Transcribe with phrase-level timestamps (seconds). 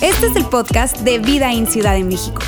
[0.00, 2.40] Este es el podcast de Vida en Ciudad de México.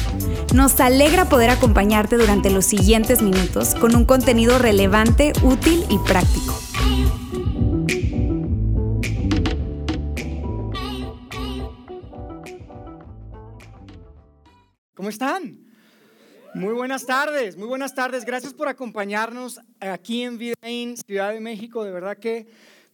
[0.55, 6.55] Nos alegra poder acompañarte durante los siguientes minutos con un contenido relevante, útil y práctico.
[14.95, 15.69] ¿Cómo están?
[16.55, 18.25] Muy buenas tardes, muy buenas tardes.
[18.25, 21.85] Gracias por acompañarnos aquí en Vida en Ciudad de México.
[21.85, 22.47] De verdad que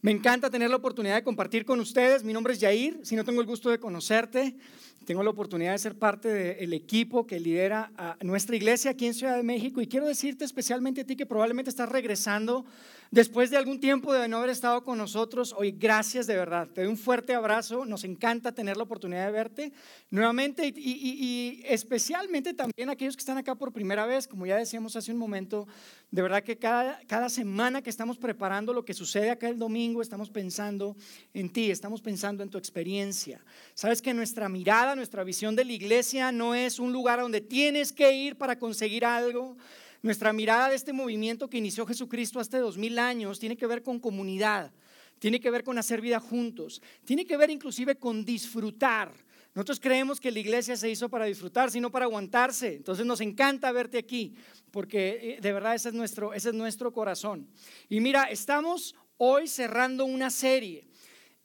[0.05, 2.23] me encanta tener la oportunidad de compartir con ustedes.
[2.23, 4.55] Mi nombre es Yair, si no tengo el gusto de conocerte.
[5.03, 7.91] Tengo la oportunidad de ser parte del equipo que lidera
[8.21, 11.71] nuestra iglesia aquí en Ciudad de México y quiero decirte especialmente a ti que probablemente
[11.71, 12.67] estás regresando
[13.11, 15.53] después de algún tiempo de no haber estado con nosotros.
[15.57, 19.31] Hoy gracias de verdad, te doy un fuerte abrazo, nos encanta tener la oportunidad de
[19.31, 19.73] verte
[20.09, 25.11] nuevamente y, especialmente también aquellos que están acá por primera vez, como ya decíamos hace
[25.11, 25.67] un momento,
[26.11, 30.01] de verdad que cada, cada semana que estamos preparando lo que sucede acá el domingo,
[30.01, 30.95] estamos pensando
[31.33, 33.43] en ti, estamos pensando en tu experiencia.
[33.73, 37.91] Sabes que nuestra mirada nuestra visión de la iglesia no es un lugar donde tienes
[37.91, 39.57] que ir para conseguir algo.
[40.05, 43.81] Nuestra mirada de este movimiento que inició Jesucristo hace dos mil años tiene que ver
[43.81, 44.71] con comunidad,
[45.17, 49.11] tiene que ver con hacer vida juntos, tiene que ver inclusive con disfrutar.
[49.55, 52.75] Nosotros creemos que la iglesia se hizo para disfrutar, sino para aguantarse.
[52.75, 54.35] Entonces nos encanta verte aquí,
[54.69, 57.49] porque eh, de verdad ese es nuestro, ese es nuestro corazón.
[57.89, 60.87] Y mira, estamos hoy cerrando una serie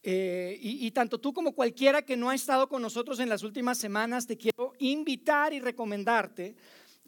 [0.03, 3.77] eh, y, tanto tú como cualquiera que no ha estado con nosotros en las últimas
[3.77, 6.57] semanas, te quiero invitar y recomendarte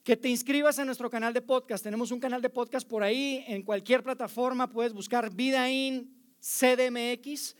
[0.02, 1.84] que te inscribas a nuestro canal de podcast.
[1.84, 7.54] Tenemos un canal de podcast por ahí, en cualquier plataforma puedes buscar Vidain CDMX.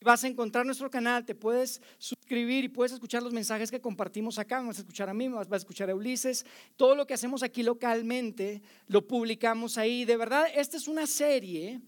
[0.00, 4.38] Vas a encontrar nuestro canal, te puedes suscribir y puedes escuchar los mensajes que compartimos
[4.38, 4.60] acá.
[4.60, 6.44] Vas a escuchar a mí, vas a escuchar a Ulises.
[6.76, 10.04] Todo lo que hacemos aquí localmente lo publicamos ahí.
[10.04, 11.80] De verdad, esta es una serie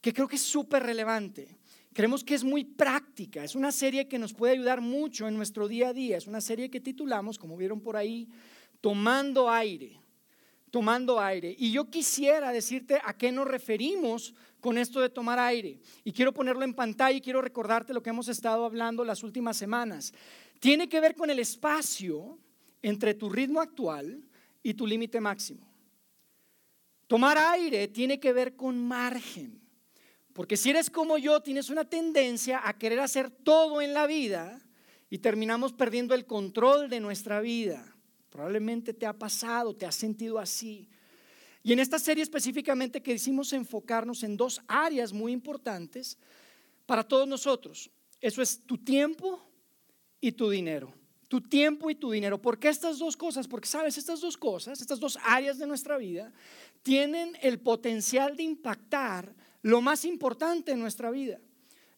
[0.00, 1.58] que creo que es súper relevante.
[1.92, 5.66] Creemos que es muy práctica, es una serie que nos puede ayudar mucho en nuestro
[5.66, 8.28] día a día, es una serie que titulamos, como vieron por ahí,
[8.80, 10.00] Tomando aire,
[10.70, 11.54] tomando aire.
[11.58, 15.80] Y yo quisiera decirte a qué nos referimos con esto de tomar aire.
[16.04, 19.56] Y quiero ponerlo en pantalla y quiero recordarte lo que hemos estado hablando las últimas
[19.56, 20.12] semanas.
[20.60, 22.38] Tiene que ver con el espacio
[22.82, 24.22] entre tu ritmo actual
[24.62, 25.66] y tu límite máximo.
[27.06, 29.60] Tomar aire tiene que ver con margen.
[30.32, 34.60] Porque si eres como yo, tienes una tendencia a querer hacer todo en la vida
[35.10, 37.96] y terminamos perdiendo el control de nuestra vida.
[38.30, 40.88] Probablemente te ha pasado, te has sentido así.
[41.62, 46.16] Y en esta serie específicamente quisimos enfocarnos en dos áreas muy importantes
[46.86, 47.90] para todos nosotros.
[48.20, 49.40] Eso es tu tiempo
[50.20, 50.94] y tu dinero.
[51.28, 52.40] Tu tiempo y tu dinero.
[52.40, 53.46] ¿Por qué estas dos cosas?
[53.46, 56.32] Porque sabes, estas dos cosas, estas dos áreas de nuestra vida,
[56.82, 61.40] tienen el potencial de impactar lo más importante en nuestra vida.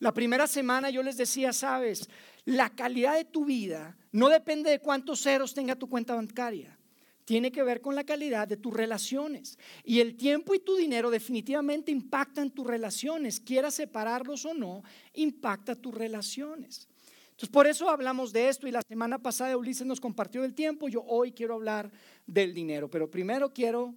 [0.02, 2.10] La primera semana yo les decía, sabes,
[2.44, 6.76] la calidad de tu vida no depende de cuántos ceros tenga tu cuenta bancaria.
[7.24, 9.60] Tiene que ver con la calidad de tus relaciones.
[9.84, 13.38] Y el tiempo y tu dinero definitivamente impactan tus relaciones.
[13.38, 14.82] Quieras separarlos o no,
[15.14, 16.88] impacta tus relaciones.
[17.30, 20.88] Entonces, por eso hablamos de esto y la semana pasada Ulises nos compartió el tiempo.
[20.88, 21.92] Yo hoy quiero hablar
[22.26, 23.94] del dinero, pero primero quiero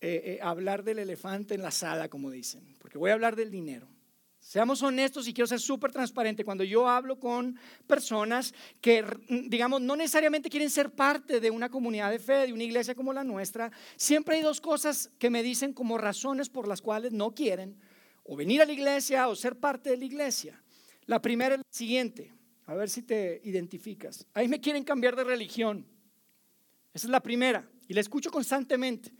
[0.00, 3.50] eh, eh, hablar del elefante en la sala, como dicen, porque voy a hablar del
[3.50, 3.86] dinero.
[4.40, 6.44] Seamos honestos y quiero ser súper transparente.
[6.44, 12.10] Cuando yo hablo con personas que, digamos, no necesariamente quieren ser parte de una comunidad
[12.10, 15.74] de fe, de una iglesia como la nuestra, siempre hay dos cosas que me dicen
[15.74, 17.78] como razones por las cuales no quieren
[18.24, 20.60] o venir a la iglesia o ser parte de la iglesia.
[21.04, 22.32] La primera es la siguiente,
[22.64, 24.26] a ver si te identificas.
[24.32, 25.86] Ahí me quieren cambiar de religión.
[26.94, 29.12] Esa es la primera y la escucho constantemente.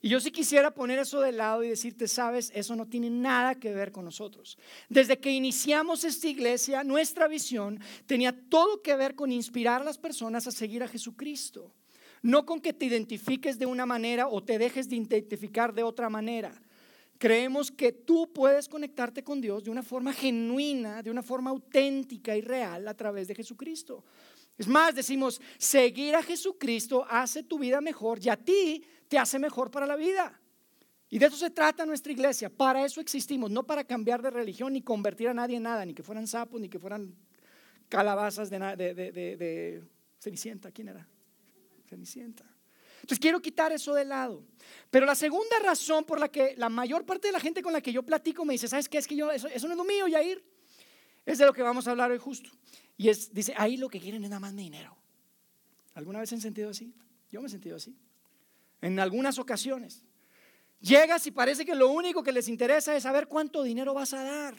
[0.00, 3.56] Y yo sí quisiera poner eso de lado y decirte, sabes, eso no tiene nada
[3.56, 4.56] que ver con nosotros.
[4.88, 9.98] Desde que iniciamos esta iglesia, nuestra visión tenía todo que ver con inspirar a las
[9.98, 11.74] personas a seguir a Jesucristo.
[12.22, 16.08] No con que te identifiques de una manera o te dejes de identificar de otra
[16.08, 16.52] manera.
[17.18, 22.36] Creemos que tú puedes conectarte con Dios de una forma genuina, de una forma auténtica
[22.36, 24.04] y real a través de Jesucristo.
[24.56, 29.38] Es más, decimos, seguir a Jesucristo hace tu vida mejor y a ti te hace
[29.38, 30.40] mejor para la vida.
[31.10, 32.50] Y de eso se trata nuestra iglesia.
[32.50, 35.94] Para eso existimos, no para cambiar de religión ni convertir a nadie en nada, ni
[35.94, 37.14] que fueran sapos, ni que fueran
[37.88, 39.82] calabazas de, de, de, de
[40.18, 40.70] Cenicienta.
[40.70, 41.08] ¿Quién era?
[41.88, 42.44] Cenicienta.
[42.96, 44.44] Entonces quiero quitar eso de lado.
[44.90, 47.80] Pero la segunda razón por la que la mayor parte de la gente con la
[47.80, 48.98] que yo platico me dice, ¿sabes qué?
[48.98, 50.44] Es que yo, eso, eso no es lo mío, Yair.
[51.24, 52.50] Es de lo que vamos a hablar hoy justo.
[52.98, 54.94] Y es, dice, ahí lo que quieren es nada más dinero.
[55.94, 56.92] ¿Alguna vez han sentido así?
[57.30, 57.96] Yo me he sentido así
[58.80, 60.04] en algunas ocasiones.
[60.80, 64.22] Llegas y parece que lo único que les interesa es saber cuánto dinero vas a
[64.22, 64.54] dar.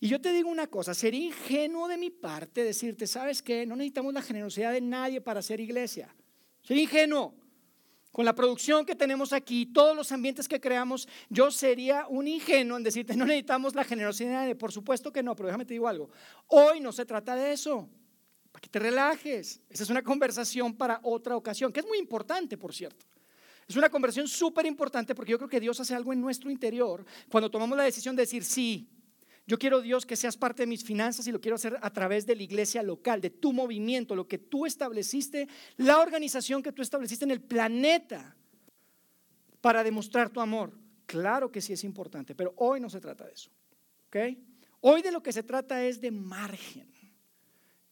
[0.00, 3.66] Y yo te digo una cosa, sería ingenuo de mi parte decirte, ¿sabes qué?
[3.66, 6.14] No necesitamos la generosidad de nadie para hacer iglesia.
[6.62, 7.34] Sería ingenuo.
[8.10, 12.76] Con la producción que tenemos aquí, todos los ambientes que creamos, yo sería un ingenuo
[12.76, 14.54] en decirte, no necesitamos la generosidad de nadie.
[14.54, 16.10] Por supuesto que no, pero déjame te digo algo.
[16.48, 17.88] Hoy no se trata de eso.
[18.52, 19.60] Para que te relajes.
[19.68, 23.06] Esa es una conversación para otra ocasión, que es muy importante, por cierto.
[23.66, 27.04] Es una conversación súper importante porque yo creo que Dios hace algo en nuestro interior
[27.30, 28.88] cuando tomamos la decisión de decir, sí,
[29.46, 32.26] yo quiero Dios que seas parte de mis finanzas y lo quiero hacer a través
[32.26, 36.82] de la iglesia local, de tu movimiento, lo que tú estableciste, la organización que tú
[36.82, 38.36] estableciste en el planeta
[39.60, 40.78] para demostrar tu amor.
[41.06, 43.50] Claro que sí es importante, pero hoy no se trata de eso.
[44.80, 46.91] Hoy de lo que se trata es de margen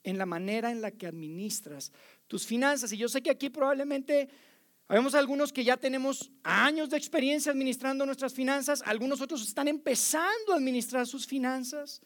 [0.04, 1.92] en la manera en la que administras
[2.26, 2.92] tus finanzas.
[2.92, 4.28] Y yo sé que aquí probablemente
[4.90, 10.52] Habemos algunos que ya tenemos años de experiencia administrando nuestras finanzas, algunos otros están empezando
[10.52, 12.00] a administrar sus finanzas,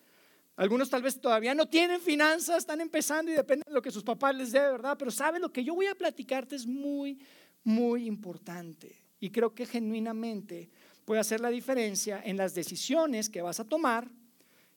[0.54, 4.02] algunos tal vez todavía no tienen finanzas, están empezando y depende de lo que sus
[4.02, 4.98] papás les dé, ¿verdad?
[4.98, 7.18] Pero saben lo que yo voy a platicarte es muy,
[7.62, 10.68] muy importante y creo que genuinamente
[11.06, 14.10] puede hacer la diferencia en las decisiones que vas a tomar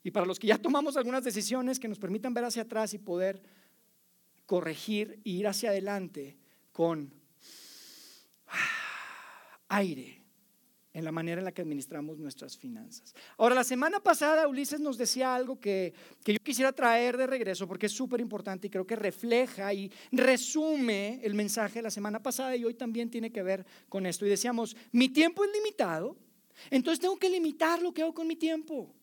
[0.08, 2.98] y para los que ya tomamos algunas decisiones que nos permitan ver hacia atrás y
[2.98, 3.44] poder
[4.46, 6.38] corregir e ir hacia adelante
[6.72, 7.14] con
[9.68, 10.24] aire
[10.94, 13.14] en la manera en la que administramos nuestras finanzas.
[13.38, 15.94] Ahora, la semana pasada Ulises nos decía algo que,
[16.24, 19.92] que yo quisiera traer de regreso porque es súper importante y creo que refleja y
[20.14, 24.26] resume el mensaje de la semana pasada y hoy también tiene que ver con esto.
[24.26, 26.16] Y decíamos, mi tiempo es limitado,
[26.72, 28.94] entonces tengo que limitar lo que hago con mi tiempo.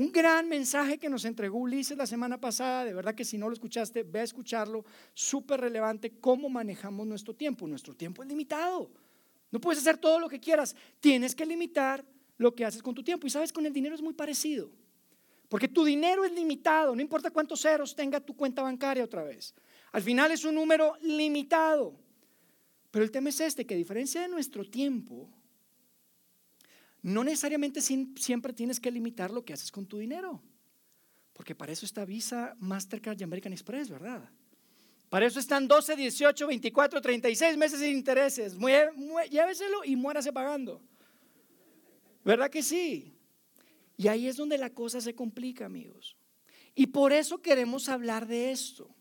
[0.00, 3.48] Un gran mensaje que nos entregó Ulises la semana pasada, de verdad que si no
[3.48, 4.82] lo escuchaste, ve a escucharlo,
[5.12, 7.68] súper relevante, cómo manejamos nuestro tiempo.
[7.68, 8.90] Nuestro tiempo es limitado.
[9.50, 10.74] No puedes hacer todo lo que quieras.
[11.00, 12.02] Tienes que limitar
[12.38, 13.26] lo que haces con tu tiempo.
[13.26, 14.70] Y sabes, con el dinero es muy parecido.
[15.50, 19.54] Porque tu dinero es limitado, no importa cuántos ceros tenga tu cuenta bancaria otra vez.
[19.92, 21.94] Al final es un número limitado.
[22.90, 25.28] Pero el tema es este, que a diferencia de nuestro tiempo,
[27.02, 30.42] no necesariamente siempre tienes que limitar lo que haces con tu dinero.
[31.32, 34.28] Porque para eso está Visa, Mastercard y American Express, ¿verdad?
[35.08, 38.56] Para eso están 12, 18, 24, 36 meses sin intereses.
[39.30, 40.82] lléveselo y muérase pagando.
[42.24, 43.16] ¿Verdad que sí?
[43.96, 46.16] Y ahí es donde la cosa se complica, amigos.
[46.74, 48.94] Y por eso queremos hablar de esto.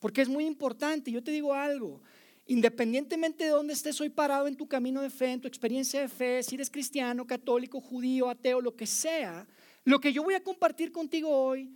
[0.00, 1.10] Porque es muy importante.
[1.10, 2.02] Yo te digo algo.
[2.46, 6.08] Independientemente de dónde estés hoy parado en tu camino de fe, en tu experiencia de
[6.08, 9.46] fe, si eres cristiano, católico, judío, ateo, lo que sea,
[9.84, 11.70] lo que yo voy a compartir contigo hoy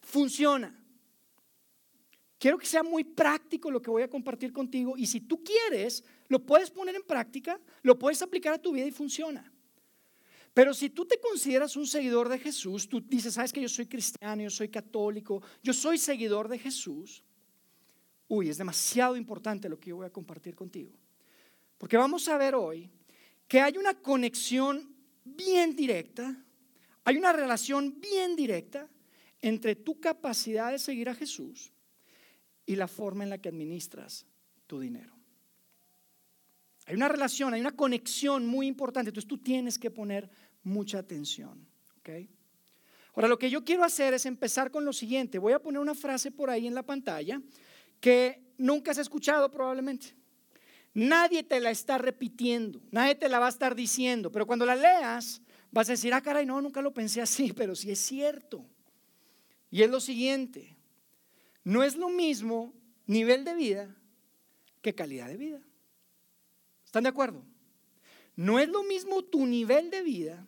[0.00, 0.78] funciona.
[2.38, 6.04] Quiero que sea muy práctico lo que voy a compartir contigo y si tú quieres,
[6.28, 9.52] lo puedes poner en práctica, lo puedes aplicar a tu vida y funciona.
[10.54, 13.86] Pero si tú te consideras un seguidor de Jesús, tú dices, sabes que yo soy
[13.86, 17.24] cristiano, yo soy católico, yo soy seguidor de Jesús,
[18.32, 20.94] uy, es demasiado importante lo que yo voy a compartir contigo.
[21.76, 22.90] Porque vamos a ver hoy
[23.46, 26.34] que hay una conexión bien directa,
[27.04, 28.88] hay una relación bien directa
[29.42, 31.72] entre tu capacidad de seguir a Jesús
[32.64, 34.24] y la forma en la que administras
[34.66, 35.12] tu dinero.
[36.86, 40.30] Hay una relación, hay una conexión muy importante, entonces tú tienes que poner
[40.62, 41.66] mucha atención.
[43.14, 45.38] Ahora, lo que yo quiero hacer es empezar con lo siguiente.
[45.38, 47.42] Voy a poner una frase por ahí en la pantalla
[48.02, 50.16] que nunca has escuchado probablemente.
[50.92, 54.74] Nadie te la está repitiendo, nadie te la va a estar diciendo, pero cuando la
[54.74, 55.40] leas
[55.70, 58.66] vas a decir, ah, caray, no, nunca lo pensé así, pero sí es cierto.
[59.70, 60.76] Y es lo siguiente,
[61.64, 62.74] no es lo mismo
[63.06, 63.96] nivel de vida
[64.82, 65.60] que calidad de vida.
[66.84, 67.46] ¿Están de acuerdo?
[68.34, 70.46] No es lo mismo tu nivel de vida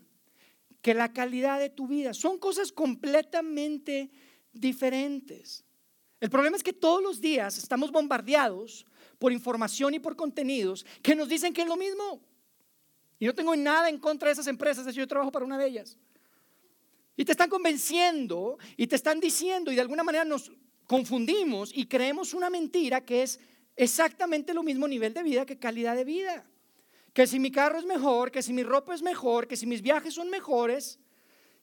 [0.82, 2.12] que la calidad de tu vida.
[2.14, 4.10] Son cosas completamente
[4.52, 5.63] diferentes.
[6.24, 8.86] El problema es que todos los días estamos bombardeados
[9.18, 12.22] por información y por contenidos que nos dicen que es lo mismo.
[13.18, 15.58] Y no tengo nada en contra de esas empresas, de hecho yo trabajo para una
[15.58, 15.98] de ellas.
[17.14, 20.50] Y te están convenciendo y te están diciendo y de alguna manera nos
[20.86, 23.38] confundimos y creemos una mentira que es
[23.76, 26.46] exactamente lo mismo nivel de vida que calidad de vida.
[27.12, 29.82] Que si mi carro es mejor, que si mi ropa es mejor, que si mis
[29.82, 30.98] viajes son mejores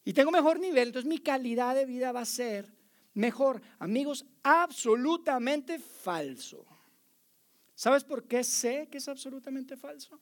[0.05, 2.79] y tengo mejor nivel, entonces mi calidad de vida va a ser
[3.13, 3.61] mejor.
[3.79, 6.65] Amigos, absolutamente falso.
[7.75, 10.19] ¿Sabes por qué sé que es absolutamente falso?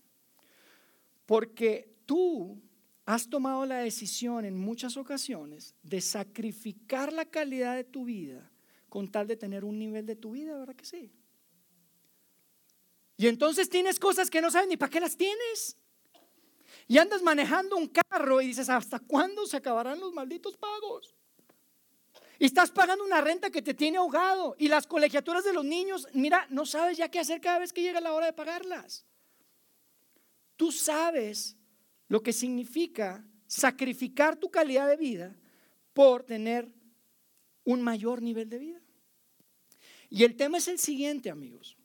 [1.26, 2.62] Porque tú
[3.06, 8.50] has tomado la decisión en muchas ocasiones de sacrificar la calidad de tu vida
[8.88, 11.12] con tal de tener un nivel de tu vida, ¿verdad que sí?
[13.18, 15.78] Y entonces tienes cosas que no sabes ni para qué las tienes.
[16.88, 21.16] Y andas manejando un carro y dices, ¿hasta cuándo se acabarán los malditos pagos?
[22.40, 24.56] Y estás pagando una renta que te tiene ahogado.
[24.58, 27.82] Y las colegiaturas de los niños, mira, no sabes ya qué hacer cada vez que
[27.82, 29.06] llega la hora de pagarlas.
[30.56, 31.58] Tú sabes
[32.08, 35.36] lo que significa sacrificar tu calidad de vida
[35.94, 36.72] por tener
[37.66, 38.82] un mayor nivel de vida.
[40.10, 41.78] Y el tema es el siguiente, amigos,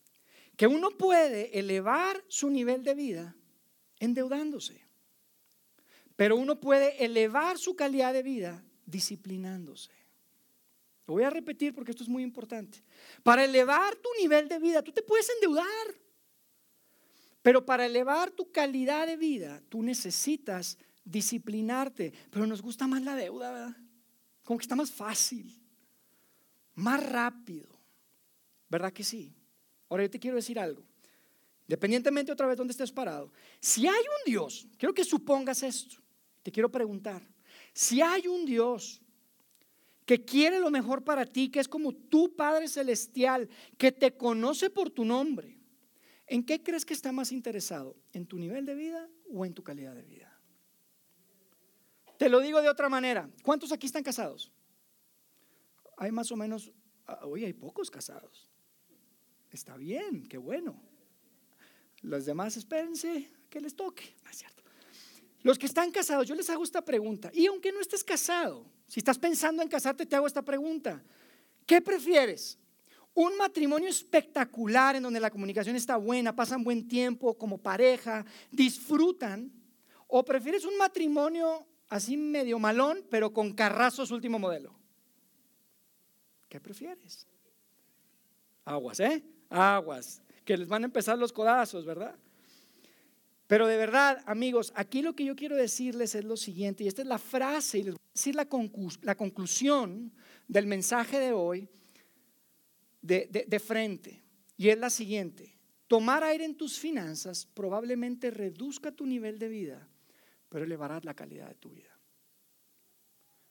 [0.57, 3.37] que uno puede elevar su nivel de vida
[3.99, 4.81] endeudándose,
[6.17, 10.04] pero uno puede elevar su calidad de vida disciplinándose.
[11.07, 12.83] Lo voy a repetir porque esto es muy importante.
[13.23, 15.95] Para elevar tu nivel de vida, tú te puedes endeudar,
[17.43, 22.13] pero para elevar tu calidad de vida, tú necesitas disciplinarte.
[22.31, 23.77] Pero nos gusta más la deuda, ¿verdad?
[24.43, 25.55] Como que está más fácil,
[26.75, 27.69] más rápido.
[28.71, 29.35] ¿Verdad que sí?
[29.91, 30.83] Ahora yo te quiero decir algo.
[31.69, 33.31] Independientemente otra vez donde estés parado.
[33.61, 35.97] Si hay un Dios, quiero que supongas esto.
[36.43, 37.23] Te quiero preguntar.
[37.73, 39.03] Si hay un Dios
[40.05, 44.71] que quiere lo mejor para ti, que es como tu Padre Celestial, que te conoce
[44.71, 45.59] por tu nombre,
[46.27, 47.97] ¿en qué crees que está más interesado?
[48.13, 50.31] ¿En tu nivel de vida o en tu calidad de vida?
[52.19, 53.29] Te lo digo de otra manera.
[53.43, 54.53] ¿Cuántos aquí están casados?
[55.97, 56.73] Hay más o menos,
[57.23, 58.51] hoy ah, hay pocos casados.
[59.51, 60.81] Está bien, qué bueno.
[62.03, 64.17] Los demás espérense que les toque.
[64.25, 64.64] No es cierto.
[65.45, 67.31] Los que están casados, yo les hago esta pregunta.
[67.35, 71.05] Y aunque no estés casado, si estás pensando en casarte, te hago esta pregunta.
[71.67, 72.59] ¿Qué prefieres?
[73.13, 79.53] ¿Un matrimonio espectacular en donde la comunicación está buena, pasan buen tiempo como pareja, disfrutan?
[80.09, 84.75] ¿O prefieres un matrimonio así medio malón, pero con carrazos último modelo?
[86.49, 87.27] ¿Qué prefieres?
[88.65, 89.23] Aguas, ¿eh?
[89.51, 92.17] aguas, que les van a empezar los codazos, ¿verdad?
[93.47, 97.03] Pero de verdad, amigos, aquí lo que yo quiero decirles es lo siguiente, y esta
[97.03, 100.13] es la frase, y les voy a decir la, conclusión
[100.49, 101.69] del mensaje de hoy
[103.03, 104.23] de, de frente,
[104.57, 105.59] y es la siguiente.
[105.87, 109.89] Tomar aire en tus finanzas probablemente reduzca tu nivel de vida,
[110.49, 111.95] pero elevará la calidad de tu vida.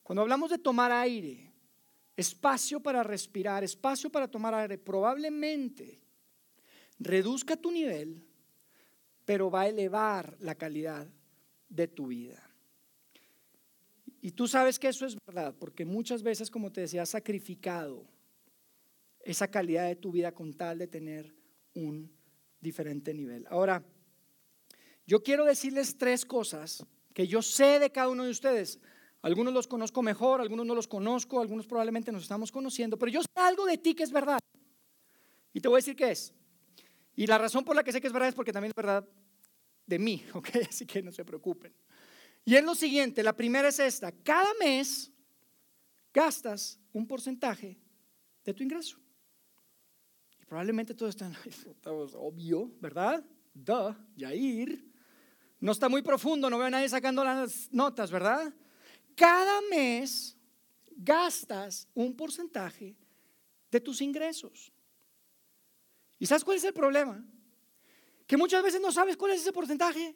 [0.01, 1.53] Cuando hablamos de tomar aire,
[2.17, 6.01] espacio para respirar, espacio para tomar aire, probablemente
[6.99, 8.25] reduzca tu nivel,
[9.25, 11.07] pero va a elevar la calidad
[11.69, 12.41] de tu vida.
[14.21, 18.07] Y tú sabes que eso es verdad, porque muchas veces, como te decía, has sacrificado
[19.19, 21.35] esa calidad de tu vida con tal de tener
[21.73, 22.11] un
[22.61, 23.45] diferente nivel.
[23.49, 23.83] Ahora,
[25.05, 28.79] yo quiero decirles tres cosas que yo sé de cada uno de ustedes.
[29.21, 33.21] Algunos los conozco mejor, algunos no los conozco, algunos probablemente nos estamos conociendo, pero yo
[33.21, 34.39] sé algo de ti que es verdad.
[35.53, 36.33] Y te voy a decir qué es.
[37.15, 39.07] Y la razón por la que sé que es verdad es porque también es verdad
[39.85, 40.49] de mí, ¿ok?
[40.69, 41.73] Así que no se preocupen.
[42.45, 45.11] Y es lo siguiente, la primera es esta, cada mes
[46.13, 47.79] gastas un porcentaje
[48.43, 48.99] de tu ingreso.
[50.41, 51.31] Y probablemente todo está
[51.85, 53.23] obvio, ¿verdad?
[53.53, 54.83] Duh, Yair.
[55.59, 58.53] No está muy profundo, no veo a nadie sacando las notas, ¿verdad?
[59.15, 60.35] cada mes
[60.95, 62.95] gastas un porcentaje
[63.71, 64.71] de tus ingresos.
[66.23, 67.21] ¿Y sabes cuál es el problema?
[68.25, 70.15] Que muchas veces no sabes cuál es ese porcentaje.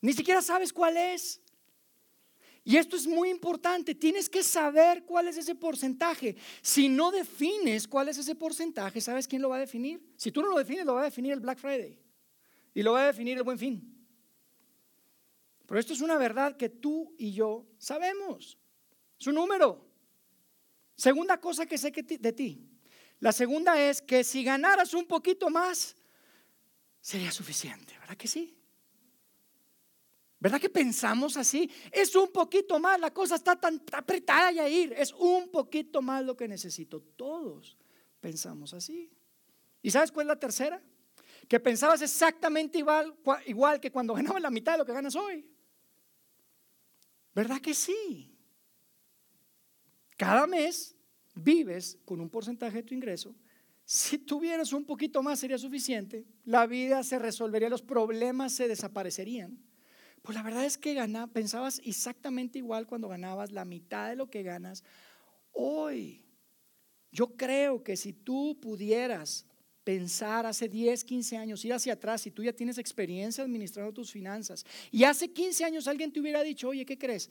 [0.00, 1.42] Ni siquiera sabes cuál es.
[2.64, 6.36] Y esto es muy importante, tienes que saber cuál es ese porcentaje.
[6.62, 10.02] Si no defines cuál es ese porcentaje, ¿sabes quién lo va a definir?
[10.16, 12.00] Si tú no lo defines, lo va a definir el Black Friday.
[12.72, 14.06] Y lo va a definir el Buen Fin.
[15.66, 18.56] Pero esto es una verdad que tú y yo sabemos.
[19.18, 19.86] Su número.
[20.96, 22.71] Segunda cosa que sé de ti.
[23.22, 25.94] La segunda es que si ganaras un poquito más,
[27.00, 27.96] sería suficiente.
[28.00, 28.58] ¿Verdad que sí?
[30.40, 31.70] ¿Verdad que pensamos así?
[31.92, 34.92] Es un poquito más, la cosa está tan apretada, ir.
[34.94, 37.00] Es un poquito más lo que necesito.
[37.00, 37.78] Todos
[38.20, 39.08] pensamos así.
[39.82, 40.82] ¿Y sabes cuál es la tercera?
[41.46, 43.14] Que pensabas exactamente igual,
[43.46, 45.48] igual que cuando ganabas la mitad de lo que ganas hoy.
[47.32, 48.36] ¿Verdad que sí?
[50.16, 50.96] Cada mes
[51.34, 53.34] vives con un porcentaje de tu ingreso.
[53.84, 56.24] Si tuvieras un poquito más sería suficiente.
[56.44, 59.58] La vida se resolvería, los problemas se desaparecerían.
[60.22, 60.96] Pues la verdad es que
[61.32, 64.84] pensabas exactamente igual cuando ganabas la mitad de lo que ganas
[65.50, 66.24] hoy.
[67.10, 69.46] Yo creo que si tú pudieras
[69.84, 74.12] pensar hace 10, 15 años, ir hacia atrás, si tú ya tienes experiencia administrando tus
[74.12, 77.28] finanzas, y hace 15 años alguien te hubiera dicho, oye, ¿qué crees?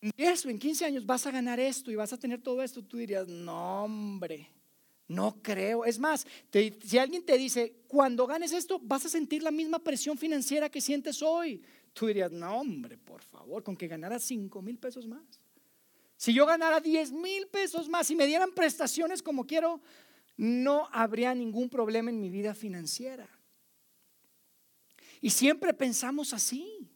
[0.00, 2.82] En eso, en 15 años vas a ganar esto y vas a tener todo esto,
[2.82, 4.50] tú dirías, no, hombre,
[5.08, 5.84] No creo.
[5.84, 10.18] Es más, si alguien te dice, cuando ganes esto, vas a sentir la misma presión
[10.18, 11.62] financiera que sientes hoy.
[11.92, 15.40] Tú dirías, no, hombre, por favor, con que ganara 5 mil pesos más.
[16.16, 19.80] Si yo ganara 10 mil pesos más y me dieran prestaciones como quiero,
[20.36, 23.28] no habría ningún problema en mi vida financiera.
[25.20, 26.90] Y siempre pensamos así.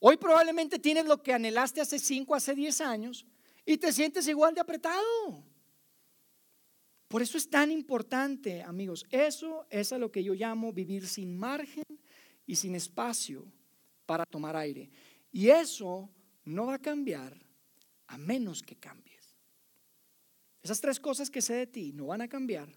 [0.00, 3.26] Hoy probablemente tienes lo que anhelaste hace 5, hace 10 años
[3.66, 5.44] y te sientes igual de apretado.
[7.06, 9.04] Por eso es tan importante, amigos.
[9.10, 11.84] Eso es a lo que yo llamo vivir sin margen
[12.46, 13.44] y sin espacio
[14.06, 14.90] para tomar aire.
[15.30, 16.08] Y eso
[16.44, 17.36] no va a cambiar
[18.06, 19.36] a menos que cambies.
[20.62, 22.68] Esas tres cosas que sé de ti no van a cambiar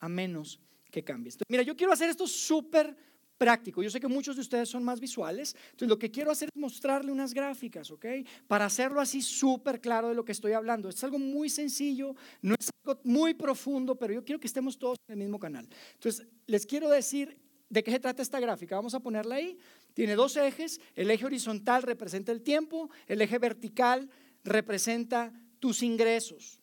[0.00, 0.60] a menos
[0.90, 1.38] que cambies.
[1.48, 2.96] mira, yo quiero hacer esto súper
[3.38, 3.82] práctico.
[3.82, 6.60] Yo sé que muchos de ustedes son más visuales, entonces lo que quiero hacer es
[6.60, 8.04] mostrarle unas gráficas, ¿ok?
[8.46, 10.88] Para hacerlo así súper claro de lo que estoy hablando.
[10.88, 14.98] Es algo muy sencillo, no es algo muy profundo, pero yo quiero que estemos todos
[15.06, 15.68] en el mismo canal.
[15.94, 17.38] Entonces, les quiero decir
[17.70, 18.76] de qué se trata esta gráfica.
[18.76, 19.56] Vamos a ponerla ahí.
[19.94, 20.80] Tiene dos ejes.
[20.94, 24.10] El eje horizontal representa el tiempo, el eje vertical
[24.44, 26.60] representa tus ingresos.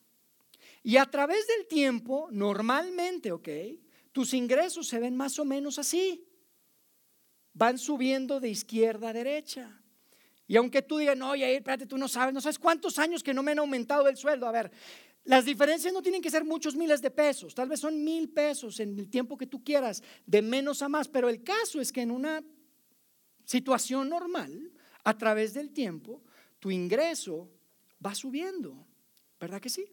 [0.84, 3.50] Y a través del tiempo, normalmente, ¿ok?
[4.12, 6.25] Tus ingresos se ven más o menos así
[7.56, 9.82] van subiendo de izquierda a derecha.
[10.48, 13.34] Y aunque tú digas, no, Yair, espérate, tú no sabes, no sabes cuántos años que
[13.34, 14.46] no me han aumentado el sueldo.
[14.46, 14.72] A ver,
[15.24, 18.80] las diferencias no tienen que ser muchos miles de pesos, tal vez son mil pesos
[18.80, 22.02] en el tiempo que tú quieras, de menos a más, pero el caso es que
[22.02, 22.44] en una
[23.44, 24.72] situación normal,
[25.04, 26.22] a través del tiempo,
[26.60, 27.50] tu ingreso
[28.06, 28.86] va subiendo,
[29.40, 29.88] ¿verdad que sí?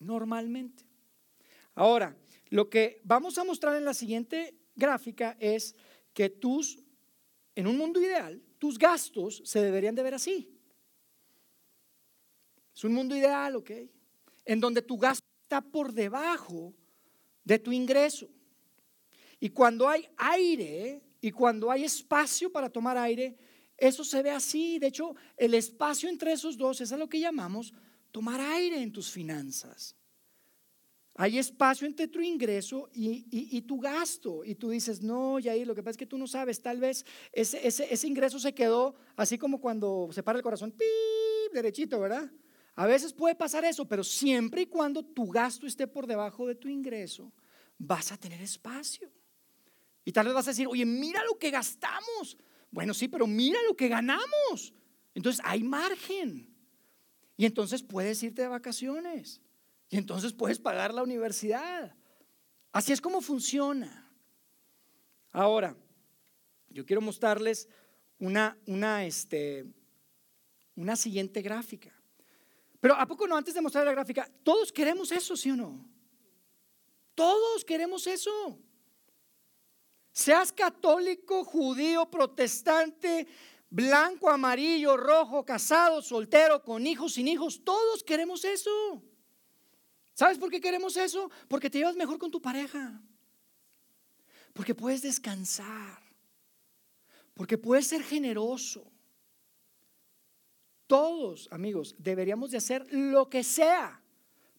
[0.00, 0.84] Normalmente.
[1.74, 2.14] Ahora,
[2.50, 5.74] lo que vamos a mostrar en la siguiente gráfica es
[6.12, 6.78] que tus,
[7.54, 10.48] en un mundo ideal, tus gastos se deberían de ver así.
[12.74, 13.70] Es un mundo ideal, ¿ok?
[14.44, 16.74] En donde tu gasto está por debajo
[17.44, 18.28] de tu ingreso.
[19.38, 23.36] Y cuando hay aire y cuando hay espacio para tomar aire,
[23.76, 24.78] eso se ve así.
[24.78, 27.72] De hecho, el espacio entre esos dos es a lo que llamamos
[28.10, 29.96] tomar aire en tus finanzas.
[31.16, 34.44] Hay espacio entre tu ingreso y, tu gasto.
[34.44, 37.04] Y tú dices, no, Yair, lo que pasa es que tú no sabes, tal vez
[37.32, 41.52] ese, ingreso se quedó así como cuando se para el corazón, ¡pip!
[41.52, 42.30] derechito, ¿verdad?
[42.74, 46.54] A veces puede pasar eso, pero siempre y cuando tu gasto esté por debajo de
[46.54, 47.32] tu ingreso,
[47.76, 49.10] vas a tener espacio.
[50.04, 52.38] Y tal vez vas a decir, oye, mira lo que gastamos.
[52.70, 54.72] Bueno, sí, pero mira lo que ganamos.
[55.14, 56.48] Entonces hay margen.
[57.36, 59.40] Y entonces puedes irte de vacaciones.
[59.90, 61.94] Y entonces puedes pagar la universidad.
[62.72, 64.08] Así es como funciona.
[65.32, 65.76] Ahora,
[66.68, 67.68] yo quiero mostrarles
[68.20, 69.66] una, una, este,
[70.76, 71.92] una siguiente gráfica.
[72.78, 73.36] Pero ¿a poco no?
[73.36, 75.84] Antes de mostrar la gráfica, todos queremos eso, ¿sí o no?
[77.16, 78.58] Todos queremos eso.
[80.12, 83.26] Seas católico, judío, protestante,
[83.68, 89.02] blanco, amarillo, rojo, casado, soltero, con hijos, sin hijos, todos queremos eso.
[90.20, 91.30] ¿Sabes por qué queremos eso?
[91.48, 93.00] Porque te llevas mejor con tu pareja.
[94.52, 95.98] Porque puedes descansar.
[97.32, 98.92] Porque puedes ser generoso.
[100.86, 104.02] Todos, amigos, deberíamos de hacer lo que sea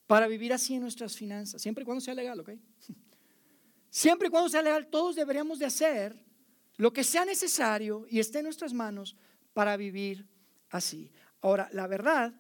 [0.07, 2.53] para vivir así en nuestras finanzas, siempre y cuando sea legal, ¿ok?
[3.91, 6.25] Siempre y cuando sea legal, todos deberíamos de hacer
[6.77, 9.15] lo que sea necesario y esté en nuestras manos
[9.53, 10.27] para vivir
[10.71, 11.11] así.
[11.39, 12.33] Ahora, la verdad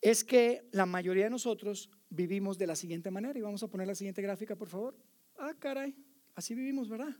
[0.00, 3.38] es que la mayoría de nosotros vivimos de la siguiente manera.
[3.38, 4.96] Y vamos a poner la siguiente gráfica, por favor.
[5.38, 5.94] Ah, caray,
[6.34, 7.14] así vivimos, ¿verdad?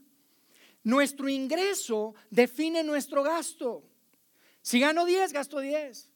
[0.83, 3.83] Nuestro ingreso define nuestro gasto.
[4.61, 6.09] Si gano 10, gasto 10.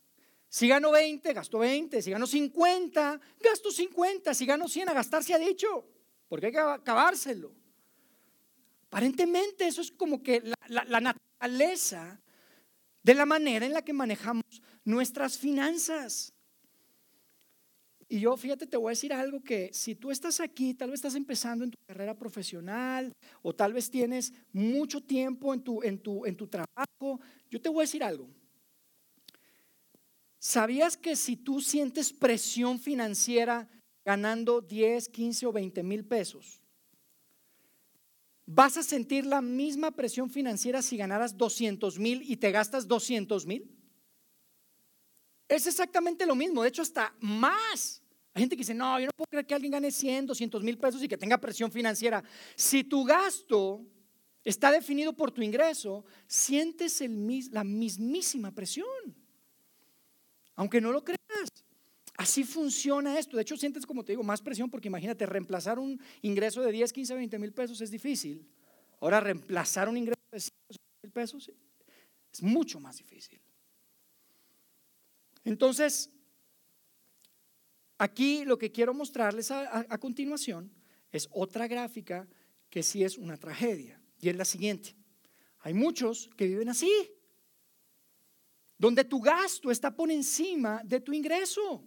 [0.48, 2.02] Si gano 20, gasto 20.
[2.02, 4.34] Si gano 50, gasto 50.
[4.34, 5.86] Si gano 100, a gastar se ha dicho.
[6.30, 7.54] Porque hay que acabárselo.
[8.88, 12.22] Aparentemente eso es como que la, la naturaleza
[13.02, 16.33] de la manera en la que manejamos nuestras finanzas.
[18.08, 20.98] Y yo, fíjate, te voy a decir algo que si tú estás aquí, tal vez
[20.98, 26.00] estás empezando en tu carrera profesional o tal vez tienes mucho tiempo en tu, en
[26.00, 28.30] tu, en tu trabajo, yo te voy a decir algo.
[30.40, 33.70] ¿Sabías que si tú sientes presión financiera
[34.06, 36.62] ganando 10, 15 o 20 mil pesos,
[38.46, 43.46] vas a sentir la misma presión financiera si ganaras 200 mil y te gastas 200
[43.46, 43.83] mil?
[45.48, 48.02] Es exactamente lo mismo, de hecho hasta más.
[48.34, 50.78] Hay gente que dice, no, yo no puedo creer que alguien gane 100, 200 mil
[50.78, 52.24] pesos y que tenga presión financiera.
[52.56, 53.86] Si tu gasto
[54.44, 57.04] está definido por tu ingreso, sientes
[57.52, 58.88] la mismísima presión.
[60.56, 61.20] Aunque no lo creas.
[62.18, 63.38] Así funciona esto.
[63.38, 66.92] De hecho, sientes, como te digo, más presión porque imagínate, reemplazar un ingreso de 10,
[66.94, 68.48] 15, 20 mil pesos es difícil.
[69.00, 70.52] Ahora, reemplazar un ingreso de 100
[71.04, 71.52] mil pesos
[72.32, 73.43] es mucho más difícil.
[75.44, 76.10] Entonces,
[77.98, 80.72] aquí lo que quiero mostrarles a, continuación
[81.12, 82.28] es otra gráfica
[82.70, 84.02] que sí es una tragedia.
[84.20, 84.96] Y es la siguiente.
[85.60, 86.92] Hay muchos que viven así,
[88.78, 91.86] donde tu gasto está por encima de tu ingreso.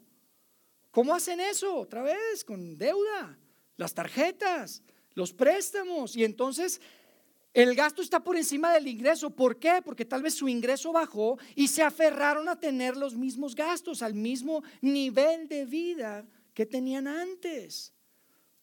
[0.90, 1.76] ¿Cómo hacen eso?
[1.76, 3.38] Otra vez, con deuda,
[3.76, 4.82] las tarjetas,
[5.14, 6.16] los préstamos.
[6.16, 6.80] Y entonces
[7.56, 9.30] el gasto está por encima del ingreso.
[9.30, 9.80] ¿Por qué?
[9.82, 14.12] Porque tal vez su ingreso bajó y se aferraron a tener los mismos gastos, al
[14.12, 17.94] mismo nivel de vida que tenían antes.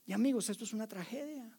[0.06, 1.58] Y amigos, esto es una tragedia.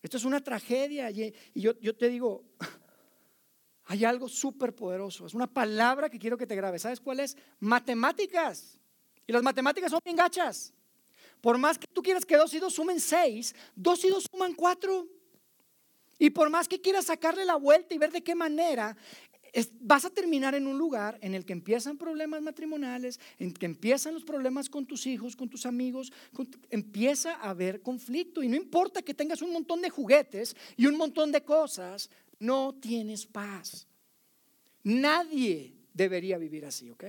[0.00, 1.10] Esto es una tragedia.
[1.10, 2.46] Y, yo, te digo,
[3.84, 5.26] hay algo súper poderoso.
[5.26, 6.80] Es una palabra que quiero que te grabes.
[6.80, 7.36] ¿Sabes cuál es?
[7.60, 8.80] Matemáticas.
[9.26, 10.72] Y las matemáticas son bien gachas.
[11.42, 14.54] Por más que tú quieras que dos y dos sumen seis, dos y dos suman
[14.54, 15.10] cuatro.
[16.18, 18.96] Y por más que quieras sacarle la vuelta y ver de qué manera,
[19.80, 24.14] vas a terminar en un lugar en el que empiezan problemas matrimoniales, en que empiezan
[24.14, 26.12] los problemas con tus hijos, con tus amigos,
[26.70, 28.42] empieza a haber conflicto.
[28.42, 32.74] Y no importa que tengas un montón de juguetes y un montón de cosas, no
[32.80, 33.86] tienes paz.
[34.82, 37.04] Nadie debería vivir así, ¿ok?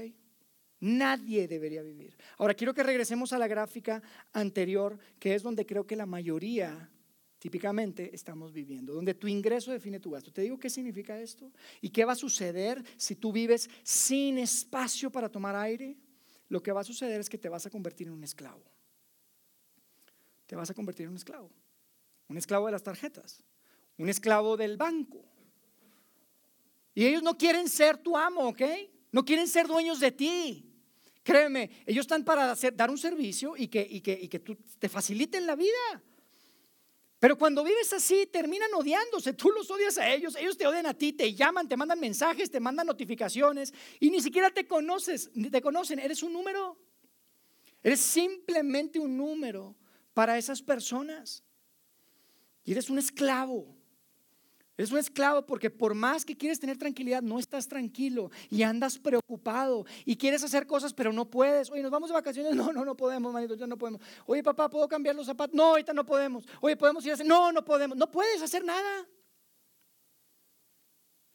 [0.82, 2.16] Nadie debería vivir.
[2.38, 6.92] Ahora quiero que regresemos a la gráfica anterior, que es donde creo que la mayoría
[7.46, 10.34] típicamente estamos viviendo, donde tu ingreso define tu gasto.
[10.34, 15.12] Te digo qué significa esto y qué va a suceder si tú vives sin espacio
[15.12, 15.96] para tomar aire.
[16.50, 18.64] Lo que va a suceder es que te vas a convertir en un esclavo.
[20.48, 21.52] Te vas a convertir en un esclavo.
[22.30, 23.44] Un esclavo de las tarjetas,
[24.00, 25.24] un esclavo del banco.
[26.96, 28.64] Y ellos no quieren ser tu amo, ¿ok?
[29.12, 30.74] No quieren ser dueños de ti.
[31.22, 35.56] Créeme, ellos están para dar un servicio y que, y que, tú te faciliten la
[35.56, 36.02] vida.
[37.26, 39.34] Pero cuando vives así, terminan odiándose.
[39.34, 42.52] Tú los odias a ellos, ellos te odian a ti, te llaman, te mandan mensajes,
[42.52, 45.98] te mandan notificaciones y ni siquiera te conoces, te conocen.
[45.98, 46.78] Eres un número.
[47.82, 49.76] Eres simplemente un número
[50.14, 51.44] para esas personas.
[52.64, 53.75] Y eres un esclavo.
[54.78, 59.00] Es un esclavo porque por más que quieres tener tranquilidad, no estás tranquilo y andas
[59.00, 61.70] preocupado y quieres hacer cosas, pero no puedes.
[61.72, 62.56] Oye, nos vamos de vacaciones.
[62.66, 64.02] No, no, no podemos, manito, ya no podemos.
[64.26, 65.56] Oye, papá, ¿puedo cambiar los zapatos?
[65.56, 66.46] No, ahorita no podemos.
[66.62, 67.26] Oye, ¿podemos ir a hacer?
[67.26, 67.98] No, no podemos.
[67.98, 69.08] No puedes hacer nada.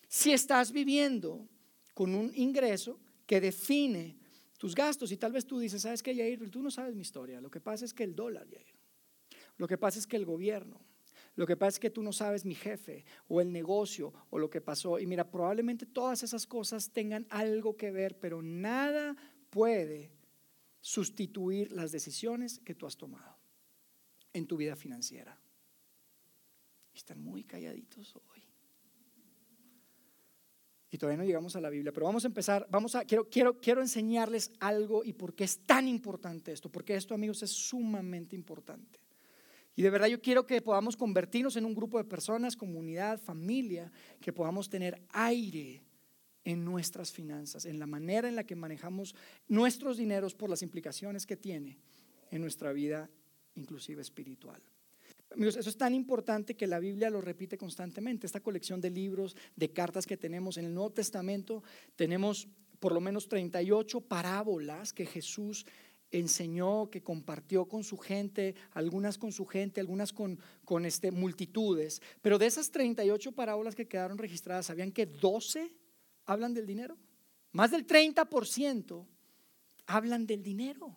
[0.09, 1.49] Si estás viviendo
[1.95, 4.19] con un ingreso que define
[4.59, 6.51] tus gastos y tal vez tú dices, ¿sabes qué, Yair?
[6.51, 7.41] Tú no sabes mi historia.
[7.41, 8.75] Lo que pasa es que el dólar, Yair.
[9.57, 10.81] Lo que pasa es que el gobierno
[11.37, 14.51] lo que pasa es que tú no sabes mi jefe o el negocio o lo
[14.51, 14.99] que pasó.
[14.99, 19.17] Y mira, probablemente todas esas cosas tengan algo que ver, pero nada
[19.49, 20.13] puede
[20.81, 23.37] sustituir las decisiones que tú has tomado
[24.33, 25.39] en tu vida financiera.
[26.93, 28.43] Están muy calladitos hoy.
[30.93, 33.61] Y todavía no llegamos a la Biblia, pero vamos a empezar, vamos a quiero quiero
[33.61, 38.35] quiero enseñarles algo y por qué es tan importante esto, porque esto, amigos, es sumamente
[38.35, 38.99] importante.
[39.81, 43.91] Y de verdad yo quiero que podamos convertirnos en un grupo de personas, comunidad, familia,
[44.21, 45.83] que podamos tener aire
[46.45, 49.15] en nuestras finanzas, en la manera en la que manejamos
[49.49, 51.79] nuestros dineros por las implicaciones que tiene
[52.31, 53.09] en nuestra vida,
[53.55, 54.61] inclusive espiritual.
[55.31, 58.27] Amigos, eso es tan importante que la Biblia lo repite constantemente.
[58.27, 61.63] Esta colección de libros, de cartas que tenemos en el Nuevo Testamento,
[61.97, 62.49] tenemos
[62.81, 65.65] por lo menos 38 parábolas que Jesús
[66.11, 72.03] enseñó, que compartió con su gente, algunas con su gente, algunas con, con este, multitudes.
[72.21, 75.73] Pero de esas 38 parábolas que quedaron registradas, ¿sabían que 12
[76.27, 76.97] hablan del dinero?
[77.53, 79.07] Más del 30%
[79.87, 80.97] hablan del dinero.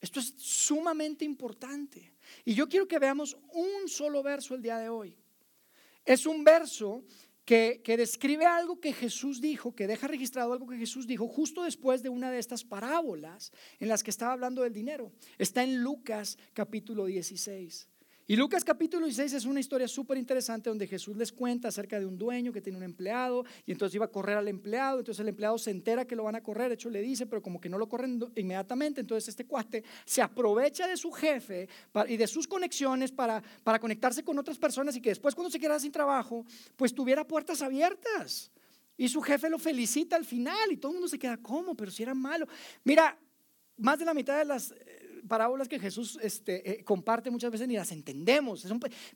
[0.00, 2.12] Esto es sumamente importante.
[2.44, 5.16] Y yo quiero que veamos un solo verso el día de hoy.
[6.04, 7.04] Es un verso
[7.44, 12.02] que, describe algo que Jesús dijo, que deja registrado algo que Jesús dijo justo después
[12.02, 15.12] de una de estas parábolas en las que estaba hablando del dinero.
[15.38, 17.88] Está en Lucas capítulo 16.
[18.26, 22.06] Y Lucas capítulo 16 es una historia súper interesante donde Jesús les cuenta acerca de
[22.06, 25.28] un dueño que tiene un empleado y entonces iba a correr al empleado, entonces el
[25.28, 27.68] empleado se entera que lo van a correr, de hecho le dice, pero como que
[27.68, 31.68] no lo corren inmediatamente, entonces este cuate se aprovecha de su jefe
[32.08, 35.60] y de sus conexiones para, para conectarse con otras personas y que después cuando se
[35.60, 38.50] queda sin trabajo, pues tuviera puertas abiertas.
[38.96, 41.74] Y su jefe lo felicita al final y todo el mundo se queda, ¿cómo?
[41.74, 42.46] Pero si era malo.
[42.84, 43.18] Mira,
[43.76, 44.72] más de la mitad de las
[45.28, 48.66] parábolas que Jesús este, eh, comparte muchas veces ni las entendemos.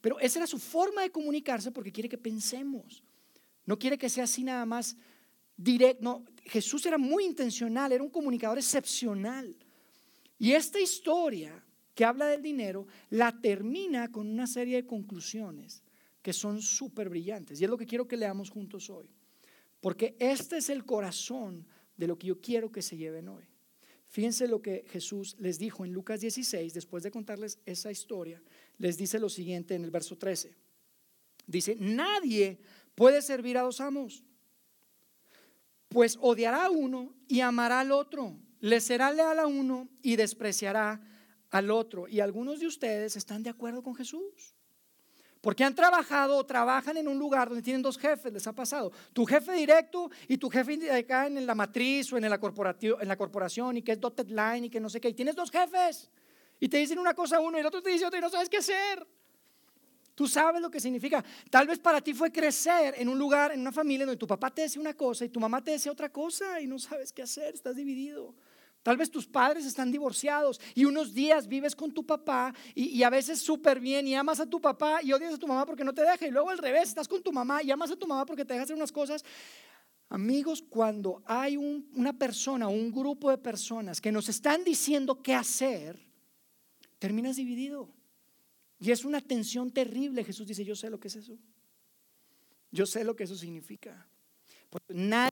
[0.00, 3.02] pero esa era su forma de comunicarse porque quiere que pensemos.
[3.64, 4.96] No quiere que sea así nada más
[5.56, 6.02] directo.
[6.02, 9.54] No, Jesús era muy intencional, era un comunicador excepcional.
[10.38, 15.82] Y esta historia que habla del dinero la termina con una serie de conclusiones
[16.22, 17.60] que son súper brillantes.
[17.60, 19.10] Y es lo que quiero que leamos juntos hoy.
[19.80, 21.66] Porque este es el corazón
[21.96, 23.44] de lo que yo quiero que se lleven hoy.
[24.08, 28.42] Fíjense lo que Jesús les dijo en Lucas 16, después de contarles esa historia,
[28.78, 30.54] les dice lo siguiente en el verso 13.
[31.46, 32.58] Dice, nadie
[32.94, 34.24] puede servir a dos amos,
[35.88, 41.00] pues odiará a uno y amará al otro, le será leal a uno y despreciará
[41.50, 42.08] al otro.
[42.08, 44.54] Y algunos de ustedes están de acuerdo con Jesús.
[45.40, 48.90] Porque han trabajado o trabajan en un lugar donde tienen dos jefes, les ha pasado.
[49.12, 52.40] Tu jefe directo y tu jefe acá en la matriz o en la,
[53.00, 55.10] en la corporación y que es dotted line y que no sé qué.
[55.10, 56.10] Y tienes dos jefes
[56.58, 58.48] y te dicen una cosa uno y el otro te dice otra y no sabes
[58.48, 59.06] qué hacer.
[60.18, 61.24] Tú sabes lo que significa.
[61.48, 64.50] Tal vez para ti fue crecer en un lugar, en una familia donde tu papá
[64.50, 67.22] te decía una cosa y tu mamá te decía otra cosa y no sabes qué
[67.22, 68.34] hacer, estás dividido.
[68.88, 73.10] Tal vez tus padres están divorciados y unos días vives con tu papá y, a
[73.10, 75.92] veces súper bien y amas a tu papá y odias a tu mamá porque no
[75.92, 78.24] te deja y luego al revés, estás con tu mamá y amas a tu mamá
[78.24, 79.22] porque te deja hacer unas cosas.
[80.08, 86.00] Amigos, cuando hay una persona un grupo de personas que nos están diciendo qué hacer,
[86.98, 87.90] terminas dividido.
[88.80, 90.24] Y es una tensión terrible.
[90.24, 91.36] Jesús dice, yo sé lo que es eso.
[92.70, 94.08] Yo sé lo que eso significa.
[94.70, 95.30] Porque nadie,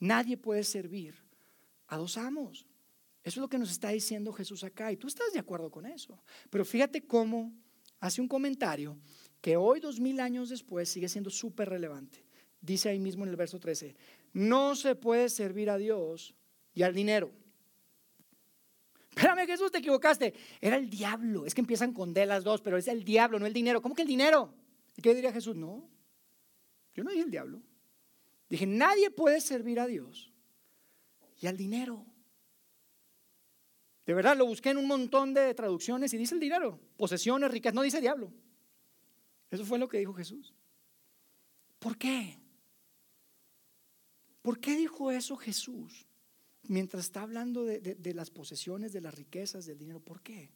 [0.00, 1.21] nadie puede servir
[1.92, 2.66] a dos amos.
[3.22, 5.84] Eso es lo que nos está diciendo Jesús acá y tú estás de acuerdo con
[5.84, 6.18] eso.
[6.48, 7.52] Pero fíjate cómo
[8.00, 8.98] hace un comentario
[9.42, 12.24] que hoy, dos mil años después, sigue siendo súper relevante.
[12.62, 13.94] Dice ahí mismo en el verso 13,
[14.32, 16.34] no se puede servir a Dios
[16.72, 17.30] y al dinero.
[19.10, 20.32] Espérame Jesús, te equivocaste.
[20.62, 21.44] Era el diablo.
[21.44, 23.82] Es que empiezan con D las dos, pero es el diablo, no el dinero.
[23.82, 24.54] ¿Cómo que el dinero?
[24.96, 25.54] ¿Y qué diría Jesús?
[25.56, 25.86] No,
[26.94, 27.60] yo no dije el diablo.
[28.48, 30.31] Dije, nadie puede servir a Dios
[31.42, 32.06] y al dinero.
[34.06, 37.74] De verdad, lo busqué en un montón de traducciones y dice el dinero, posesiones, ricas,
[37.74, 38.32] no dice diablo.
[39.50, 40.54] Eso fue lo que dijo Jesús.
[41.80, 42.38] ¿Por qué?
[44.40, 46.06] ¿Por qué dijo eso Jesús
[46.68, 50.00] mientras está hablando de, de, las posesiones, de las riquezas, del dinero?
[50.00, 50.52] ¿Por qué?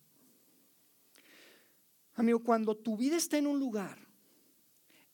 [2.14, 3.98] Amigo, cuando tu vida está en un lugar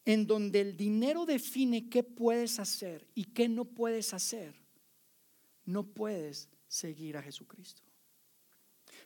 [0.04, 4.61] en donde el dinero define qué puedes hacer y qué no puedes hacer,
[5.72, 7.82] no puedes seguir a Jesucristo.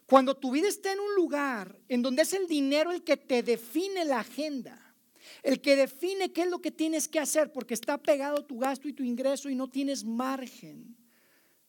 [0.07, 3.43] Cuando tu vida está en un lugar en donde es el dinero el que te
[3.43, 4.81] define la agenda,
[5.43, 8.89] el que define qué es lo que tienes que hacer, porque está pegado tu gasto
[8.89, 10.97] y tu ingreso y no tienes margen,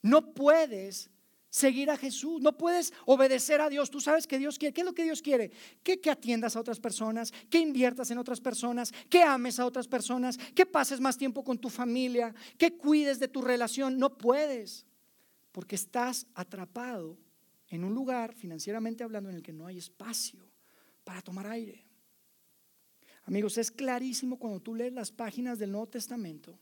[0.02, 1.10] no puedes
[1.58, 3.90] seguir a Jesús, no puedes obedecer a Dios.
[3.90, 4.74] Tú sabes que Dios quiere.
[4.74, 5.52] ¿Qué es lo que Dios quiere?
[5.84, 10.38] Que, atiendas a otras personas, que inviertas en otras personas, que ames a otras personas,
[10.38, 13.98] que pases más tiempo con tu familia, que cuides de tu relación.
[13.98, 14.86] No puedes,
[15.52, 17.18] porque estás atrapado
[17.70, 20.48] en un lugar, financieramente hablando, en el que no hay espacio
[21.04, 21.86] para tomar aire.
[23.26, 26.58] Amigos, es clarísimo cuando tú lees las páginas del Nuevo Testamento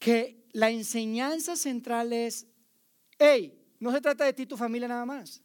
[0.00, 2.46] que la enseñanza central es
[3.20, 5.42] hey, no se trata de ti, tu familia nada más.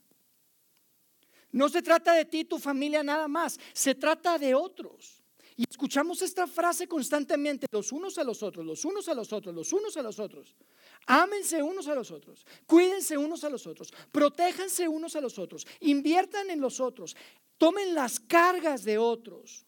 [1.51, 3.59] No se trata de ti, tu familia nada más.
[3.73, 5.21] Se trata de otros.
[5.57, 9.55] Y escuchamos esta frase constantemente, los unos a los otros, los unos a los otros,
[9.55, 10.53] los unos a los otros.
[11.07, 15.65] Ámense unos a los otros, cuídense unos a los otros, protéjanse unos a los otros,
[15.79, 17.15] inviertan en los otros,
[17.57, 19.65] tomen las cargas de otros.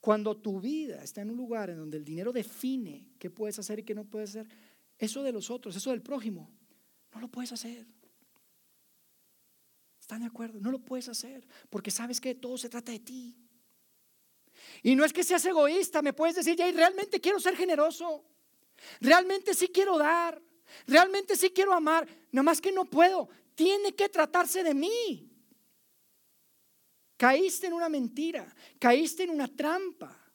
[0.00, 3.80] Cuando tu vida está en un lugar en donde el dinero define qué puedes hacer
[3.80, 4.46] y qué no puedes hacer,
[4.98, 6.50] eso de los otros, eso del prójimo,
[7.12, 7.86] no lo puedes hacer.
[10.00, 10.60] ¿Están de acuerdo?
[10.60, 13.36] No lo puedes hacer porque sabes que todo se trata de ti.
[14.82, 18.24] Y no es que seas egoísta, me puedes decir, ya, realmente quiero ser generoso,
[19.00, 20.40] realmente sí quiero dar,
[20.86, 25.30] realmente sí quiero amar, nada más que no puedo, tiene que tratarse de mí.
[27.16, 30.25] Caíste en una mentira, caíste en una trampa.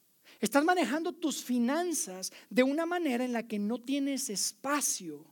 [0.41, 5.23] Estás manejando tus finanzas de una manera en la que no tienes espacio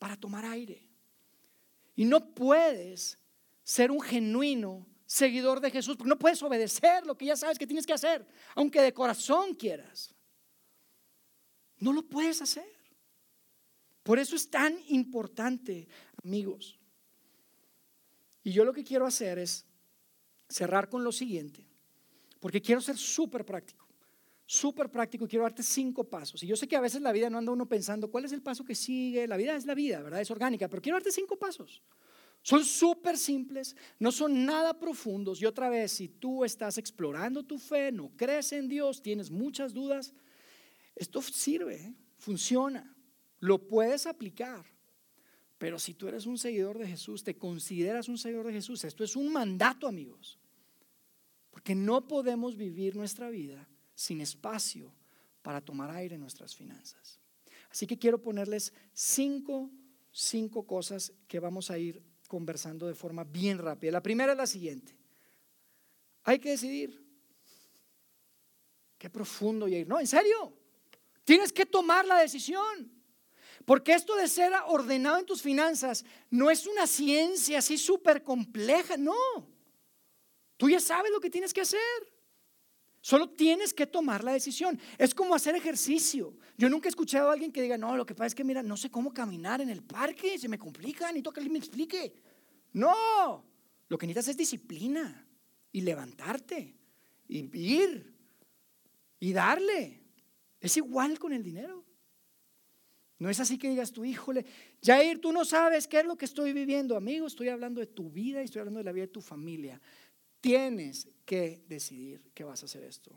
[0.00, 0.84] para tomar aire.
[1.94, 3.18] Y no puedes
[3.62, 7.68] ser un genuino seguidor de Jesús porque no puedes obedecer lo que ya sabes que
[7.68, 10.12] tienes que hacer, aunque de corazón quieras.
[11.78, 12.68] No lo puedes hacer.
[14.02, 15.86] Por eso es tan importante,
[16.24, 16.80] amigos.
[18.42, 19.64] Y yo lo que quiero hacer es
[20.48, 21.64] cerrar con lo siguiente,
[22.40, 23.87] porque quiero ser súper práctico
[24.48, 26.42] súper práctico y quiero darte cinco pasos.
[26.42, 28.40] Y yo sé que a veces la vida no anda uno pensando cuál es el
[28.40, 29.28] paso que sigue.
[29.28, 30.22] La vida es la vida, ¿verdad?
[30.22, 31.82] Es orgánica, pero quiero darte cinco pasos.
[32.40, 35.42] Son súper simples, no son nada profundos.
[35.42, 39.74] Y otra vez, si tú estás explorando tu fe, no crees en Dios, tienes muchas
[39.74, 40.14] dudas,
[40.96, 41.94] Esto sirve, ¿eh?
[42.16, 42.96] funciona,
[43.40, 44.64] lo puedes aplicar.
[45.58, 49.04] Pero si tú eres un seguidor de Jesús, te consideras un seguidor de Jesús, esto
[49.04, 50.38] es un mandato, amigos.
[51.50, 54.94] Porque no podemos vivir nuestra vida sin espacio
[55.42, 57.18] para tomar aire en nuestras finanzas.
[57.68, 59.72] Así que quiero ponerles cinco,
[60.12, 63.90] cinco cosas que vamos a ir conversando de forma bien rápida.
[63.90, 64.96] La primera es la siguiente.
[66.22, 67.04] Hay que decidir.
[68.96, 69.88] Qué profundo, ir.
[69.88, 70.52] No, en serio.
[71.24, 72.92] Tienes que tomar la decisión.
[73.64, 78.96] Porque esto de ser ordenado en tus finanzas no es una ciencia así súper compleja,
[78.96, 79.16] no.
[80.56, 82.17] Tú ya sabes lo que tienes que hacer.
[83.08, 84.78] Solo tienes que tomar la decisión.
[84.98, 86.36] Es como hacer ejercicio.
[86.58, 88.62] Yo nunca he escuchado a alguien que diga, no, lo que pasa es que, mira,
[88.62, 92.12] no sé cómo caminar en el parque, se me complica, ni que alguien me explique.
[92.74, 93.46] No,
[93.88, 95.26] lo que necesitas es disciplina
[95.72, 96.76] y levantarte
[97.28, 98.14] y ir
[99.18, 100.02] y darle.
[100.60, 101.82] Es igual con el dinero.
[103.18, 104.44] No es así que digas tú, híjole,
[104.82, 106.94] Jair, tú no sabes qué es lo que estoy viviendo.
[106.94, 109.80] Amigo, estoy hablando de tu vida y estoy hablando de la vida de tu familia.
[110.42, 113.10] Tienes que decidir que vas a hacer esto.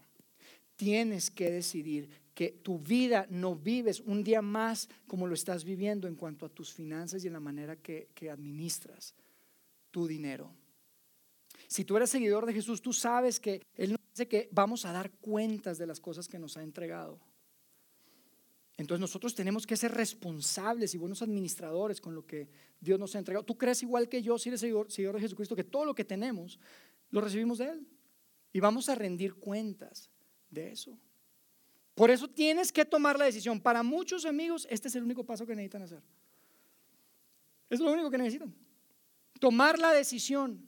[0.75, 6.09] Tienes que decidir que tu vida no vives un día más como lo estás viviendo
[6.09, 9.15] en cuanto a tus finanzas y en la manera que, que administras
[9.91, 10.51] tu dinero.
[11.67, 14.91] Si tú eres seguidor de Jesús, tú sabes que Él nos dice que vamos a
[14.91, 17.17] dar cuentas de las cosas que nos ha entregado.
[18.75, 22.49] Entonces nosotros tenemos que ser responsables y buenos administradores con lo que
[22.81, 23.45] Dios nos ha entregado.
[23.45, 26.59] ¿Tú crees igual que yo, si eres seguidor, de Jesucristo, que todo lo que tenemos
[27.09, 27.87] lo recibimos de Él?
[28.53, 30.09] Y vamos a rendir cuentas
[30.49, 30.97] de eso.
[31.95, 33.59] Por eso tienes que tomar la decisión.
[33.59, 36.01] Para muchos amigos, este es el único paso que necesitan hacer.
[37.69, 38.53] Es lo único que necesitan.
[39.39, 40.67] Tomar la decisión.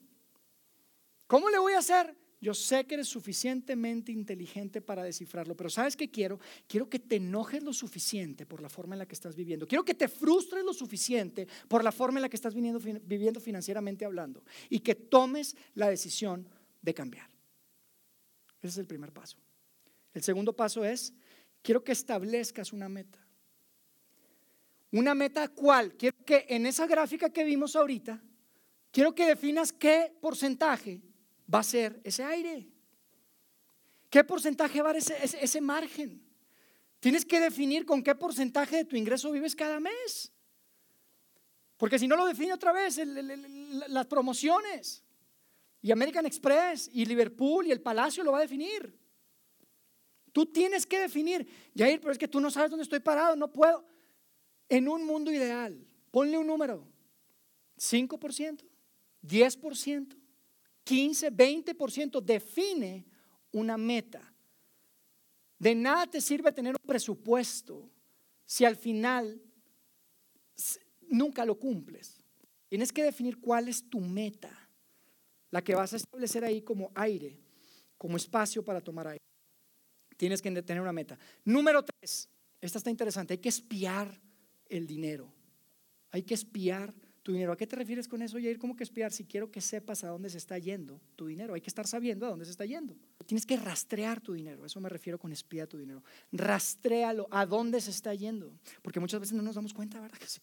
[1.27, 2.15] ¿Cómo le voy a hacer?
[2.39, 6.41] Yo sé que eres suficientemente inteligente para descifrarlo, pero ¿sabes qué quiero?
[6.67, 9.65] Quiero que te enojes lo suficiente por la forma en la que estás viviendo.
[9.65, 14.03] Quiero que te frustres lo suficiente por la forma en la que estás viviendo, financieramente
[14.03, 16.45] hablando y que tomes la decisión
[16.81, 17.32] de cambiar.
[18.63, 19.37] Ese es el primer paso.
[20.13, 21.13] El segundo paso es,
[21.61, 23.19] quiero que establezcas una meta.
[24.91, 25.95] ¿Una meta cuál?
[25.97, 28.23] Quiero que en esa gráfica que vimos ahorita,
[28.91, 31.01] quiero que definas qué porcentaje
[31.53, 32.69] va a ser ese aire?
[34.09, 36.23] ¿Qué porcentaje va a ser ese, margen?
[37.01, 40.31] Tienes que definir con qué porcentaje de tu ingreso vives cada mes.
[41.75, 42.97] Porque si no lo define otra vez,
[43.89, 45.03] las promociones
[45.83, 48.97] y American Express y Liverpool y el Palacio lo va a definir.
[50.31, 53.51] Tú tienes que definir, Jair, pero es que tú no sabes dónde estoy parado, no
[53.51, 53.85] puedo.
[54.69, 56.87] En un mundo ideal, ponle un número,
[57.77, 58.63] 5%,
[59.21, 60.17] 10%,
[60.85, 63.05] 15, 20% define
[63.51, 64.33] una meta.
[65.59, 67.91] De nada te sirve tener un presupuesto
[68.45, 69.41] si al final
[71.09, 72.23] nunca lo cumples.
[72.69, 74.62] Tienes que definir cuál es tu meta,
[75.53, 77.39] la que vas a establecer ahí como aire,
[77.95, 79.23] como espacio para tomar aire.
[80.17, 81.15] Tienes que tener una meta.
[81.45, 82.27] Número tres,
[82.59, 84.19] esta está interesante, hay que espiar
[84.67, 85.31] el dinero.
[86.09, 87.51] Hay que espiar tu dinero.
[87.51, 89.11] ¿A qué te refieres con eso, ir ¿Cómo que espiar?
[89.11, 92.25] Si quiero que sepas a dónde se está yendo tu dinero, hay que estar sabiendo
[92.25, 92.95] a dónde se está yendo.
[93.27, 96.03] Tienes que rastrear tu dinero, eso me refiero con espiar tu dinero.
[96.31, 98.57] Rastréalo, a dónde se está yendo.
[98.81, 100.17] Porque muchas veces no nos damos cuenta, ¿verdad?
[100.17, 100.41] Que sí.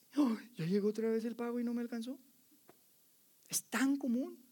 [0.56, 2.16] ya llegó otra vez el pago y no me alcanzó.
[3.48, 4.49] Es tan común.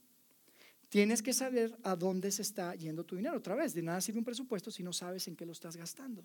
[0.88, 3.36] Tienes que saber a dónde se está yendo tu dinero.
[3.36, 6.24] Otra vez, de nada sirve un presupuesto si no sabes en qué lo estás gastando.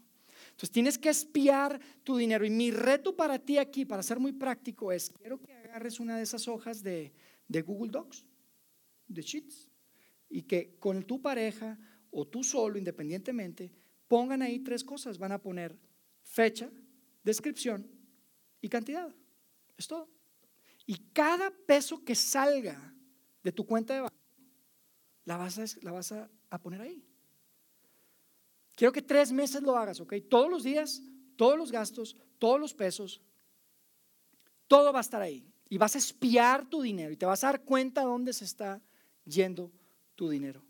[0.52, 2.46] Entonces tienes que espiar tu dinero.
[2.46, 6.16] Y mi reto para ti aquí, para ser muy práctico, es, quiero que agarres una
[6.16, 7.12] de esas hojas de,
[7.48, 8.26] de Google Docs,
[9.08, 9.70] de Sheets,
[10.30, 11.78] y que con tu pareja
[12.10, 13.72] o tú solo, independientemente,
[14.08, 15.18] pongan ahí tres cosas.
[15.18, 15.78] Van a poner
[16.22, 16.70] fecha,
[17.22, 17.86] descripción
[18.62, 19.14] y cantidad.
[19.78, 20.10] Es todo.
[20.86, 22.94] Y cada peso que salga
[23.44, 24.23] de tu cuenta de banco,
[25.26, 26.30] la vas a, la vas a,
[26.62, 27.06] poner ahí.
[28.76, 30.16] Quiero que tres meses lo hagas, ¿ok?
[30.30, 31.02] Todos los días,
[31.36, 33.22] todos los gastos, todos los pesos,
[34.68, 35.48] todo va a estar ahí.
[35.70, 38.82] Y vas a espiar tu dinero y te vas a dar cuenta dónde se está
[39.26, 39.72] yendo
[40.16, 40.64] tu dinero.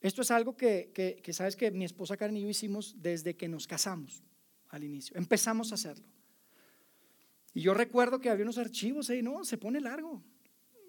[0.00, 0.90] Esto es algo que,
[1.22, 4.22] que, sabes que mi esposa Karen y yo hicimos desde que nos casamos
[4.68, 5.16] al inicio.
[5.16, 6.06] Empezamos a hacerlo.
[7.54, 10.22] Y yo recuerdo que había unos archivos ahí, no, se pone largo.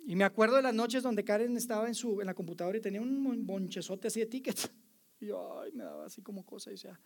[0.06, 2.82] Y me acuerdo de las noches donde Karen estaba en, su, en la computadora y
[2.82, 4.70] tenía un bonchezote así de tickets.
[5.20, 7.00] Y yo, ay, me daba así como cosa y decía,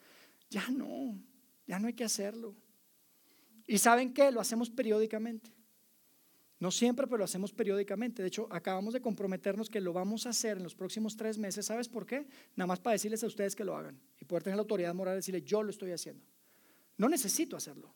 [0.50, 1.22] ya no,
[1.68, 2.56] ya no hay que hacerlo.
[3.68, 4.32] Y ¿saben qué?
[4.32, 5.52] Lo hacemos periódicamente.
[6.60, 8.24] No siempre, pero lo hacemos periódicamente.
[8.24, 11.68] De hecho, acabamos de comprometernos que lo vamos a hacer en los próximos tres meses.
[11.68, 12.26] ¿Sabes por qué?
[12.56, 15.14] Nada más para decirles a ustedes que lo hagan y poder tener la autoridad moral
[15.14, 16.26] de decirle, yo lo estoy haciendo.
[16.98, 17.93] No necesito hacerlo.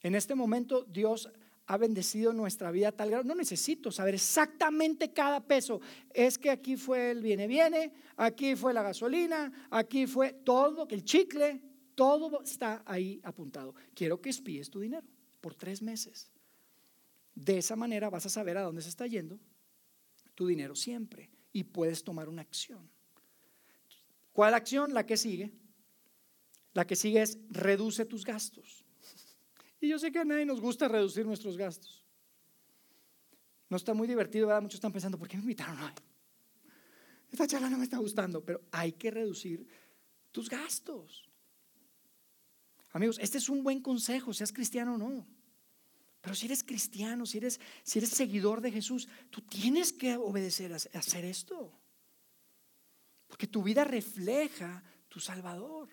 [0.00, 1.30] En este momento Dios
[1.66, 3.24] ha bendecido nuestra vida tal grado.
[3.24, 5.80] No necesito saber exactamente cada peso.
[6.14, 11.04] Es que aquí fue el viene, viene, aquí fue la gasolina, aquí fue todo, el
[11.04, 11.60] chicle,
[11.94, 13.74] todo está ahí apuntado.
[13.94, 15.06] Quiero que espíes tu dinero
[15.40, 16.30] por tres meses.
[17.34, 19.38] De esa manera vas a saber a dónde se está yendo
[20.34, 22.88] tu dinero siempre y puedes tomar una acción.
[24.32, 24.94] ¿Cuál acción?
[24.94, 25.52] La que sigue.
[26.74, 28.85] La que sigue es reduce tus gastos.
[29.86, 32.04] Y yo sé que a nadie nos gusta reducir nuestros gastos.
[33.68, 34.62] No está muy divertido, ¿verdad?
[34.62, 35.92] Muchos están pensando, ¿por qué me invitaron hoy?
[37.30, 39.64] Esta charla no me está gustando, pero hay que reducir
[40.32, 41.30] tus gastos.
[42.90, 45.24] Amigos, este es un buen consejo, seas cristiano o no.
[46.20, 50.72] Pero si eres cristiano, si eres, si eres seguidor de Jesús, tú tienes que obedecer
[50.72, 51.78] hacer esto.
[53.28, 55.90] Porque tu vida refleja tu Salvador.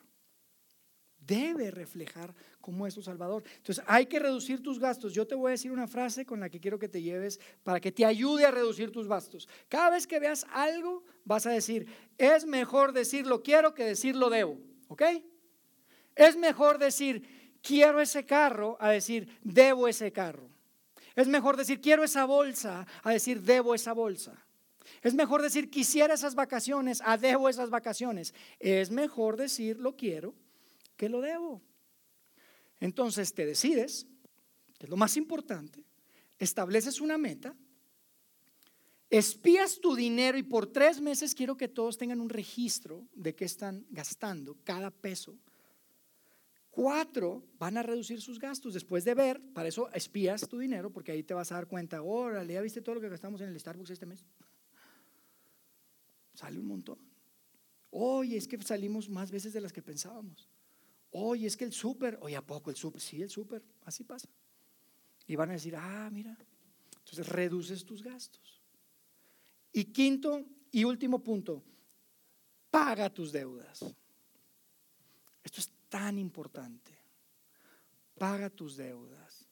[1.25, 3.43] Debe reflejar cómo es tu Salvador.
[3.57, 5.13] Entonces hay que reducir tus gastos.
[5.13, 7.79] Yo te voy a decir una frase con la que quiero que te lleves para
[7.79, 9.47] que te ayude a reducir tus gastos.
[9.69, 14.15] Cada vez que veas algo, vas a decir, es mejor decir lo quiero que decir
[14.15, 14.57] lo debo.
[14.87, 15.03] ¿Ok?
[16.15, 20.49] Es mejor decir, quiero ese carro a decir, debo ese carro.
[21.15, 24.33] Es mejor decir, quiero esa bolsa a decir, debo esa bolsa.
[25.01, 28.33] Es mejor decir, quisiera esas vacaciones a debo esas vacaciones.
[28.59, 30.33] Es mejor decir, lo quiero
[30.95, 31.61] que lo debo.
[32.79, 34.07] Entonces te decides,
[34.77, 35.83] que es lo más importante,
[36.39, 37.55] estableces una meta,
[39.09, 43.45] espías tu dinero y por tres meses quiero que todos tengan un registro de qué
[43.45, 45.37] están gastando cada peso
[46.73, 51.11] Cuatro, van a reducir sus gastos después de ver, para eso espías tu dinero, porque
[51.11, 53.59] ahí te vas a dar cuenta, órale, ¿ya viste todo lo que gastamos en el
[53.59, 54.25] Starbucks este mes?
[56.33, 56.97] Sale un montón.
[57.91, 60.49] Oye, es que salimos más veces de las que pensábamos.
[61.15, 62.99] Oye, es que el súper, oye, ¿a poco el súper?
[62.99, 64.27] Sí, el súper, así pasa.
[65.27, 66.35] Y van a decir, ah, mira,
[66.97, 68.61] entonces reduces tus gastos.
[69.71, 71.63] Y quinto y último punto,
[72.71, 73.85] paga tus deudas.
[75.43, 76.91] Esto es tan importante.
[78.17, 79.45] Paga tus deudas.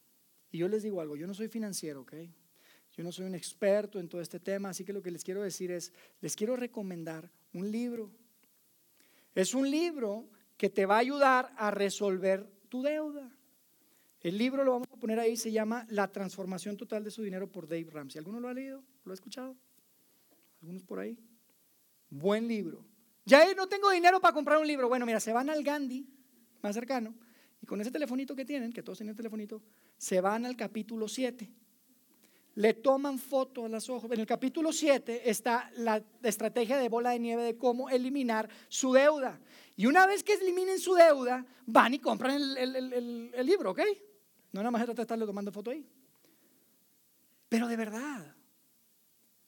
[0.50, 2.14] Y yo les digo algo, yo no soy financiero, ¿ok?
[2.96, 5.42] Yo no soy un experto en todo este tema, así que lo que les quiero
[5.42, 8.10] decir es, les quiero recomendar un libro.
[9.34, 13.30] Es un libro que te va a ayudar a resolver tu deuda.
[14.20, 17.50] El libro lo vamos a poner ahí, se llama La transformación total de su dinero
[17.50, 18.18] por Dave Ramsey.
[18.18, 18.82] ¿Alguno lo ha leído?
[19.04, 19.56] ¿Lo ha escuchado?
[20.60, 21.18] ¿Algunos por ahí?
[22.08, 22.84] Buen libro.
[23.24, 24.88] Ya no tengo dinero para comprar un libro.
[24.88, 26.06] Bueno, mira, se van al Gandhi
[26.62, 27.14] más cercano,
[27.60, 29.62] y con ese telefonito que tienen, que todos tienen telefonito,
[29.96, 31.50] se van al capítulo 7.
[32.54, 34.10] Le toman foto a las ojos.
[34.10, 38.92] En el capítulo 7 está la estrategia de bola de nieve de cómo eliminar su
[38.92, 39.40] deuda.
[39.76, 43.80] Y una vez que eliminen su deuda, van y compran el, libro, ¿ok?
[44.52, 45.86] No nada más trata de estarle tomando foto ahí.
[47.48, 48.36] Pero de verdad,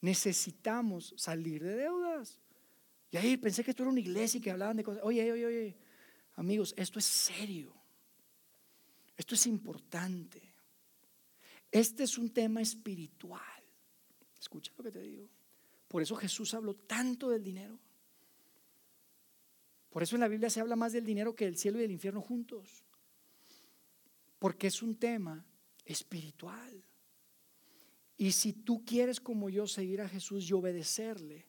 [0.01, 2.39] necesitamos salir de deudas.
[3.11, 5.03] Y ahí pensé que esto era una iglesia y que hablaban de cosas.
[5.03, 5.77] Oye, oye, oye,
[6.35, 7.73] Amigos, esto es serio.
[9.15, 10.54] Esto es importante.
[11.75, 13.41] Este es un tema espiritual.
[14.39, 15.29] Escucha lo que te digo.
[15.89, 17.77] Por eso Jesús habló tanto del dinero.
[19.89, 21.91] Por eso en la Biblia se habla más del dinero que del cielo y del
[21.91, 22.85] infierno juntos.
[24.39, 25.45] Porque es un tema
[25.83, 26.81] espiritual.
[28.15, 31.45] Y si tú quieres como yo seguir a Jesús y obedecerle,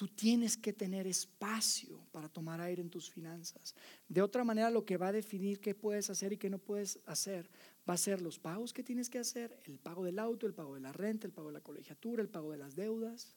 [0.00, 3.74] Tú tienes que tener espacio para tomar aire en tus finanzas.
[4.08, 6.98] De otra manera, lo que va a definir qué puedes hacer y qué no puedes
[7.04, 7.50] hacer
[7.88, 10.74] va a ser los pagos que tienes que hacer, el pago del auto, el pago
[10.74, 13.34] de la renta, el pago de la colegiatura, el pago de las deudas.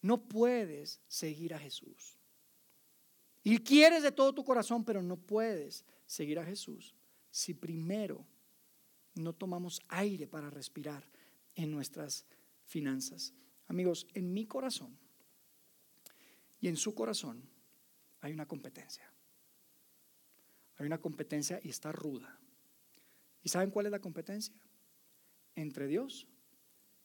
[0.00, 2.18] No puedes seguir a Jesús.
[3.42, 6.94] Y quieres de todo tu corazón, pero no puedes seguir a Jesús
[7.30, 8.24] si primero
[9.14, 11.04] no tomamos aire para respirar
[11.54, 12.24] en nuestras
[12.64, 13.34] finanzas.
[13.66, 14.96] Amigos, en mi corazón
[16.60, 17.42] y en su corazón
[18.20, 19.10] hay una competencia.
[20.76, 22.38] Hay una competencia y está ruda.
[23.42, 24.54] ¿Y saben cuál es la competencia?
[25.54, 26.26] Entre Dios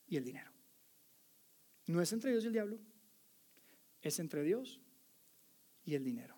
[0.08, 0.52] y el dinero.
[1.88, 2.80] No es entre Dios y el diablo,
[4.02, 4.80] es entre Dios
[5.84, 6.36] y el dinero.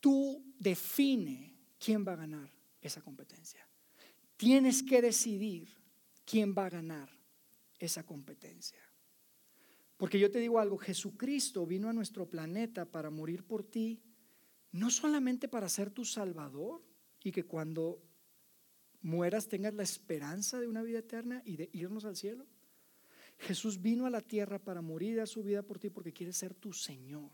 [0.00, 3.66] Tú define quién va a ganar esa competencia.
[4.36, 5.68] Tienes que decidir
[6.24, 7.10] quién va a ganar
[7.78, 8.80] esa competencia.
[9.96, 14.02] Porque yo te digo algo, Jesucristo vino a nuestro planeta para morir por ti,
[14.72, 16.82] no solamente para ser tu Salvador
[17.22, 18.02] y que cuando
[19.02, 22.46] mueras tengas la esperanza de una vida eterna y de irnos al cielo.
[23.38, 26.54] Jesús vino a la tierra para morir a su vida por ti porque quiere ser
[26.54, 27.30] tu Señor,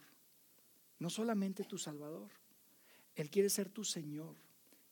[0.99, 2.31] no solamente tu Salvador.
[3.15, 4.37] Él quiere ser tu Señor.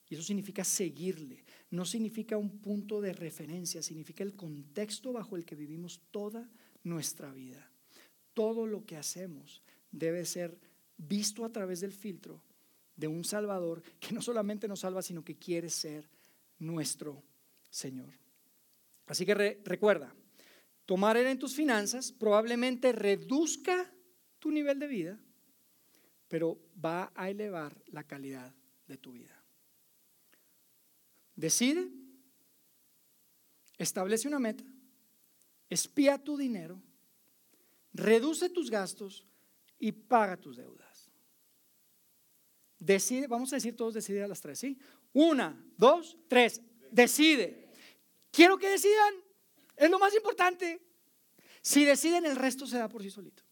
[0.07, 1.43] Y eso significa seguirle.
[1.71, 6.49] No significa un punto de referencia, significa el contexto bajo el que vivimos toda
[6.83, 7.71] nuestra vida.
[8.33, 10.59] Todo lo que hacemos debe ser
[10.97, 12.43] visto a través del filtro
[12.95, 16.09] de un Salvador que no solamente nos salva, sino que quiere ser
[16.59, 17.23] nuestro
[17.69, 18.13] Señor.
[19.07, 20.13] Así que recuerda,
[20.85, 23.91] tomar en tus finanzas probablemente reduzca
[24.39, 25.19] tu nivel de vida,
[26.27, 28.53] pero va a elevar la calidad
[28.87, 29.43] de tu vida.
[31.35, 31.91] Decide,
[33.77, 34.63] establece una meta,
[35.69, 36.81] espía tu dinero,
[37.93, 39.25] reduce tus gastos
[39.77, 40.84] y paga tus deudas.
[42.79, 44.77] Decide, vamos a decir todos decide a las tres, ¿sí?
[45.13, 46.61] Una, dos, tres,
[46.91, 47.71] decide.
[48.31, 49.13] Quiero que decidan,
[49.75, 50.81] es lo más importante.
[51.61, 53.43] Si deciden, el resto se da por sí solito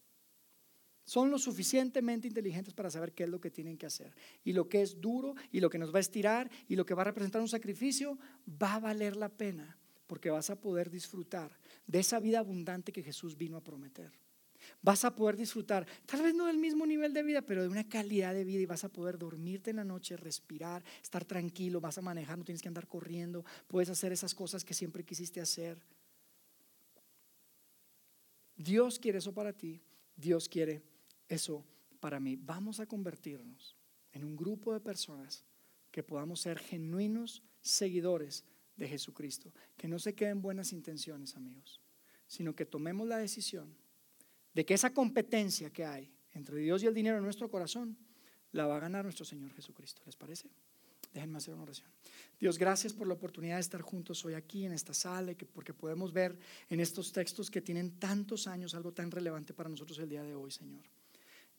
[1.04, 4.14] son lo suficientemente inteligentes para saber qué es lo que tienen que hacer.
[4.42, 6.94] Y lo que es duro y lo que nos va a estirar y lo que
[6.94, 8.18] va a representar un sacrificio
[8.48, 13.02] va a valer la pena porque vas a poder disfrutar de esa vida abundante que
[13.02, 14.12] Jesús vino a prometer.
[14.84, 17.88] Vas a poder disfrutar, tal vez no del mismo nivel de vida, pero de una
[17.88, 21.96] calidad de vida y vas a poder dormirte en la noche, respirar, estar tranquilo, vas
[21.96, 25.80] a manejar, no tienes que andar corriendo, puedes hacer esas cosas que siempre quisiste hacer.
[28.54, 29.80] Dios quiere eso para ti,
[30.14, 30.82] Dios quiere
[31.28, 31.64] eso
[31.98, 32.36] para mí.
[32.36, 33.78] Vamos a convertirnos
[34.12, 35.46] en un grupo de personas
[35.90, 38.44] que podamos ser genuinos seguidores
[38.76, 39.50] de Jesucristo.
[39.78, 41.80] Que no se queden buenas intenciones, amigos,
[42.26, 43.82] sino que tomemos la decisión
[44.54, 47.96] de que esa competencia que hay entre Dios y el dinero en nuestro corazón
[48.52, 50.00] la va a ganar nuestro Señor Jesucristo.
[50.06, 50.48] ¿Les parece?
[51.12, 51.88] Déjenme hacer una oración.
[52.40, 56.12] Dios, gracias por la oportunidad de estar juntos hoy aquí en esta sala, porque podemos
[56.12, 56.36] ver
[56.68, 60.34] en estos textos que tienen tantos años algo tan relevante para nosotros el día de
[60.34, 60.82] hoy, Señor.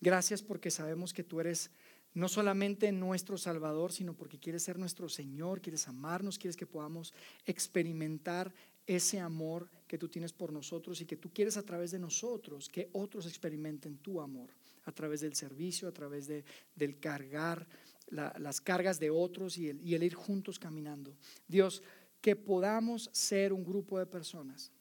[0.02, 1.72] Gracias porque sabemos que tú eres
[2.14, 7.14] no solamente nuestro Salvador, sino porque quieres ser nuestro Señor, quieres amarnos, quieres que podamos
[7.46, 8.54] experimentar
[8.88, 12.70] ese amor que tú tienes por nosotros y que tú quieres a través de nosotros
[12.70, 14.50] que otros experimenten tu amor,
[14.86, 16.44] a través del servicio, a través de,
[16.76, 17.68] del cargar
[18.10, 21.16] las cargas de otros y el, ir juntos caminando.
[21.48, 21.82] Dios,
[22.22, 24.72] que podamos ser un grupo de personas,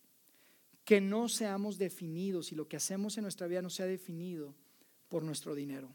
[0.85, 4.55] que no seamos definidos y lo que hacemos en nuestra vida no sea definido
[5.09, 5.89] por nuestro dinero,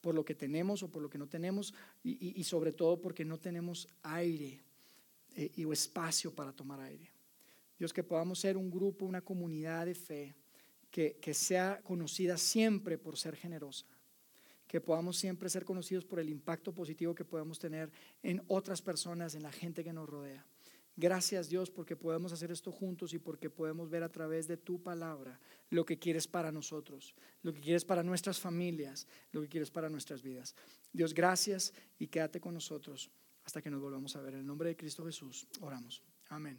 [0.00, 3.38] por lo que tenemos o por lo que no tenemos y, sobre todo porque no
[3.38, 4.60] tenemos aire
[5.34, 7.17] eh, o espacio para tomar aire.
[7.78, 10.34] Dios, que podamos ser un grupo, una comunidad de fe
[10.90, 13.86] que, que sea conocida siempre por ser generosa,
[14.66, 17.90] que podamos siempre ser conocidos por el impacto positivo que podemos tener
[18.22, 20.44] en otras personas, en la gente que nos rodea.
[20.98, 24.82] Gracias Dios porque podemos hacer esto juntos y porque podemos ver a través de tu
[24.82, 25.38] palabra
[25.70, 29.88] lo que quieres para nosotros, lo que quieres para nuestras familias, lo que quieres para
[29.88, 30.56] nuestras vidas.
[30.92, 33.12] Dios, gracias y quédate con nosotros
[33.44, 34.34] hasta que nos volvamos a ver.
[34.34, 36.02] En el nombre de Cristo Jesús, oramos.
[36.30, 36.58] Amén.